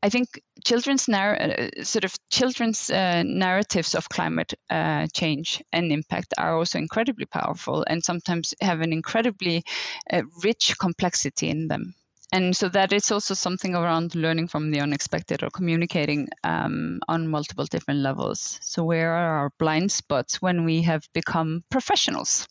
I 0.04 0.10
think 0.10 0.42
children's 0.66 1.08
narr- 1.08 1.42
uh, 1.42 1.84
sort 1.84 2.04
of 2.04 2.14
children's 2.30 2.90
uh, 2.90 3.24
narratives 3.26 3.96
of 3.96 4.10
climate 4.10 4.54
uh, 4.70 5.08
change 5.14 5.64
and 5.72 5.94
impact 5.94 6.34
are 6.38 6.58
also 6.58 6.78
incredibly 6.78 7.26
powerful 7.26 7.86
and 7.88 8.04
sometimes 8.04 8.54
have 8.60 8.82
an 8.82 8.92
incredibly 8.92 9.64
uh, 10.12 10.24
rich 10.44 10.76
complexity 10.78 11.48
in 11.50 11.70
them. 11.70 11.96
And 12.34 12.58
so 12.58 12.68
that 12.70 12.92
is 12.92 13.12
also 13.12 13.34
something 13.34 13.76
around 13.76 14.14
learning 14.14 14.50
from 14.50 14.72
the 14.72 14.82
unexpected 14.82 15.42
or 15.42 15.50
communicating 15.50 16.28
um, 16.44 17.00
on 17.08 17.30
multiple 17.30 17.66
different 17.66 18.02
levels. 18.02 18.60
So 18.62 18.84
where 18.84 19.14
are 19.14 19.38
our 19.38 19.52
blind 19.58 19.90
spots 19.90 20.42
when 20.42 20.66
we 20.66 20.82
have 20.82 21.08
become 21.14 21.64
professionals? 21.70 22.46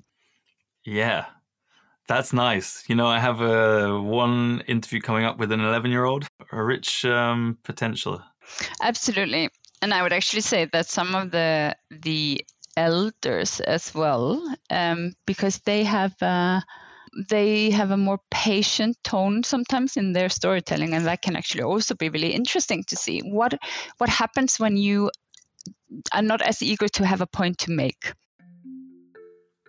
Yeah, 0.87 1.27
that's 2.09 2.33
nice. 2.33 2.85
You 2.89 2.95
know, 2.95 3.07
I 3.07 3.19
have 3.19 3.41
a 3.41 4.01
one 4.01 4.63
interview 4.67 5.01
coming 5.01 5.25
up 5.25 5.39
with 5.39 5.53
an 5.53 5.61
11 5.61 5.91
year 5.91 6.05
old, 6.05 6.27
a 6.51 6.63
rich 6.63 7.05
um, 7.05 7.59
potential. 7.63 8.23
Absolutely. 8.81 9.51
And 9.81 9.93
I 9.93 10.03
would 10.03 10.13
actually 10.13 10.43
say 10.43 10.67
that 10.73 10.87
some 10.87 11.15
of 11.15 11.31
the 11.31 11.77
the 11.91 12.45
elders 12.77 13.61
as 13.61 13.95
well, 13.95 14.43
um, 14.71 15.13
because 15.27 15.59
they 15.61 15.85
have 15.85 16.15
uh, 16.23 16.61
they 17.29 17.71
have 17.71 17.91
a 17.91 17.97
more 17.97 18.21
patient 18.31 18.97
tone 19.05 19.43
sometimes 19.43 19.97
in 19.97 20.13
their 20.13 20.29
storytelling, 20.29 20.95
and 20.95 21.07
that 21.07 21.23
can 21.23 21.37
actually 21.37 21.65
also 21.65 21.95
be 21.95 22.09
really 22.09 22.33
interesting 22.33 22.85
to 22.85 22.97
see 22.97 23.21
what 23.21 23.55
what 23.99 24.09
happens 24.09 24.59
when 24.59 24.77
you 24.77 25.11
are 26.13 26.23
not 26.23 26.43
as 26.43 26.63
eager 26.63 26.89
to 26.89 27.07
have 27.07 27.21
a 27.21 27.27
point 27.27 27.59
to 27.59 27.71
make. 27.71 28.13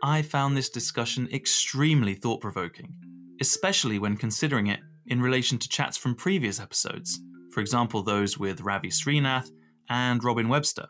I 0.05 0.21
found 0.21 0.57
this 0.57 0.69
discussion 0.69 1.29
extremely 1.31 2.13
thought 2.13 2.41
provoking, 2.41 2.93
especially 3.39 3.99
when 3.99 4.17
considering 4.17 4.67
it 4.67 4.81
in 5.07 5.21
relation 5.21 5.57
to 5.57 5.69
chats 5.69 5.95
from 5.95 6.13
previous 6.13 6.59
episodes, 6.59 7.21
for 7.51 7.61
example, 7.61 8.03
those 8.03 8.37
with 8.37 8.59
Ravi 8.59 8.89
Srinath 8.89 9.49
and 9.89 10.21
Robin 10.21 10.49
Webster. 10.49 10.87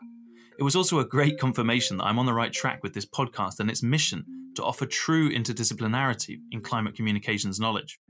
It 0.58 0.64
was 0.64 0.74
also 0.74 0.98
a 0.98 1.04
great 1.06 1.38
confirmation 1.38 1.98
that 1.98 2.06
I'm 2.06 2.18
on 2.18 2.26
the 2.26 2.34
right 2.34 2.52
track 2.52 2.82
with 2.82 2.92
this 2.92 3.06
podcast 3.06 3.60
and 3.60 3.70
its 3.70 3.84
mission 3.84 4.24
to 4.56 4.64
offer 4.64 4.84
true 4.84 5.30
interdisciplinarity 5.30 6.38
in 6.50 6.60
climate 6.60 6.96
communications 6.96 7.60
knowledge. 7.60 8.00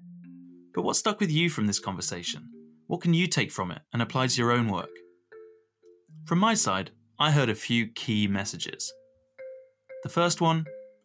But 0.75 0.85
what 0.85 0.97
stuck 0.97 1.21
with 1.21 1.31
you 1.31 1.51
from 1.51 1.67
this 1.67 1.79
conversation? 1.79 2.49
What 2.87 3.03
can 3.03 3.13
you 3.13 3.27
take 3.27 3.53
from 3.53 3.71
it 3.71 3.83
and 3.93 4.01
apply 4.01 4.29
to 4.29 4.41
your 4.41 4.53
own 4.53 4.69
work? 4.69 4.97
From 6.25 6.39
my 6.39 6.55
side, 6.55 6.93
I 7.19 7.31
heard 7.31 7.51
a 7.51 7.55
few 7.55 7.89
key 7.89 8.27
messages. 8.27 8.91
The 10.03 10.09
first 10.09 10.41
one 10.41 10.65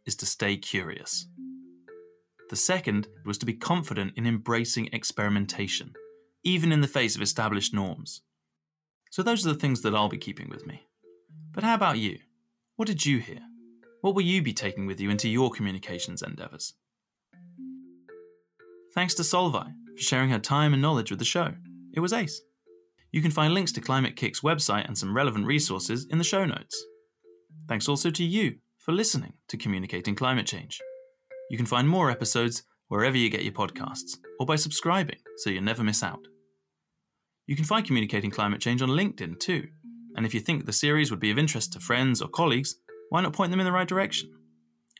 is 0.09 0.15
to 0.15 0.25
stay 0.25 0.57
curious. 0.57 1.27
The 2.49 2.55
second 2.55 3.07
was 3.25 3.37
to 3.37 3.45
be 3.45 3.53
confident 3.53 4.13
in 4.15 4.25
embracing 4.25 4.89
experimentation, 4.91 5.93
even 6.43 6.71
in 6.71 6.81
the 6.81 6.87
face 6.87 7.15
of 7.15 7.21
established 7.21 7.75
norms. 7.75 8.21
So, 9.11 9.21
those 9.21 9.45
are 9.45 9.53
the 9.53 9.59
things 9.59 9.81
that 9.83 9.93
I'll 9.93 10.09
be 10.09 10.17
keeping 10.17 10.49
with 10.49 10.65
me. 10.65 10.87
But 11.51 11.63
how 11.63 11.75
about 11.75 11.99
you? 11.99 12.17
What 12.75 12.87
did 12.87 13.05
you 13.05 13.19
hear? 13.19 13.41
What 14.01 14.15
will 14.15 14.23
you 14.23 14.41
be 14.41 14.53
taking 14.53 14.87
with 14.87 14.99
you 14.99 15.11
into 15.11 15.29
your 15.29 15.51
communications 15.51 16.23
endeavours? 16.23 16.73
Thanks 18.95 19.13
to 19.15 19.21
Solveig 19.21 19.73
for 19.95 20.01
sharing 20.01 20.31
her 20.31 20.39
time 20.39 20.73
and 20.73 20.81
knowledge 20.81 21.11
with 21.11 21.19
the 21.19 21.25
show. 21.25 21.53
It 21.93 21.99
was 21.99 22.13
ace. 22.13 22.41
You 23.11 23.21
can 23.21 23.31
find 23.31 23.53
links 23.53 23.71
to 23.73 23.81
Climate-KIC's 23.81 24.41
website 24.41 24.87
and 24.87 24.97
some 24.97 25.15
relevant 25.15 25.45
resources 25.45 26.07
in 26.09 26.17
the 26.17 26.23
show 26.23 26.45
notes. 26.45 26.83
Thanks 27.67 27.87
also 27.87 28.09
to 28.09 28.23
you 28.23 28.55
for 28.89 28.93
listening 28.93 29.34
to 29.47 29.56
Communicating 29.56 30.15
Climate 30.15 30.47
Change. 30.47 30.82
You 31.52 31.58
can 31.58 31.67
find 31.67 31.88
more 31.88 32.10
episodes 32.10 32.63
wherever 32.88 33.15
you 33.15 33.30
get 33.30 33.43
your 33.43 33.54
podcasts, 33.54 34.17
or 34.39 34.47
by 34.47 34.56
subscribing 34.56 35.19
so 35.38 35.52
you 35.52 35.62
never 35.62 35.84
miss 35.84 36.02
out. 36.02 36.28
You 37.45 37.56
can 37.56 37.65
find 37.65 37.86
Communicating 37.86 38.32
Climate 38.32 38.60
Change 38.60 38.82
on 38.82 38.89
LinkedIn 38.89 39.39
too, 39.39 39.67
and 40.15 40.25
if 40.25 40.34
you 40.34 40.39
think 40.39 40.65
the 40.65 40.73
series 40.73 41.12
would 41.12 41.19
be 41.19 41.30
of 41.30 41.38
interest 41.38 41.71
to 41.73 41.80
friends 41.80 42.19
or 42.19 42.30
colleagues, 42.30 42.78
why 43.10 43.21
not 43.21 43.34
point 43.34 43.52
them 43.52 43.60
in 43.60 43.67
the 43.67 43.71
right 43.71 43.88
direction? 43.88 44.32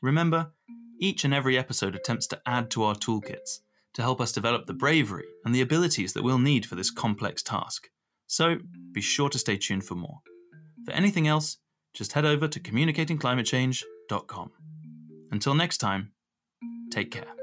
Remember, 0.04 0.52
each 1.00 1.26
and 1.26 1.34
every 1.34 1.58
episode 1.58 1.96
attempts 1.96 2.28
to 2.28 2.40
add 2.46 2.70
to 2.70 2.84
our 2.84 2.94
toolkits 2.94 3.62
to 3.96 4.04
help 4.04 4.22
us 4.22 4.32
develop 4.32 4.68
the 4.68 4.74
bravery 4.74 5.26
and 5.46 5.56
the 5.56 5.62
abilities 5.62 6.14
that 6.14 6.24
we'll 6.24 6.38
need 6.38 6.64
for 6.64 6.76
this 6.76 6.92
complex 6.92 7.42
task. 7.42 7.88
So 8.28 8.60
be 8.92 9.02
sure 9.02 9.30
to 9.30 9.40
stay 9.40 9.58
tuned 9.58 9.86
for 9.86 9.96
more. 9.96 10.20
For 10.86 10.92
anything 10.92 11.28
else, 11.28 11.58
just 11.94 12.14
head 12.14 12.26
over 12.26 12.48
to 12.48 12.60
communicatingclimatechange.com. 12.60 14.52
Until 15.32 15.54
next 15.56 15.78
time, 15.78 16.12
take 16.92 17.12
care. 17.12 17.39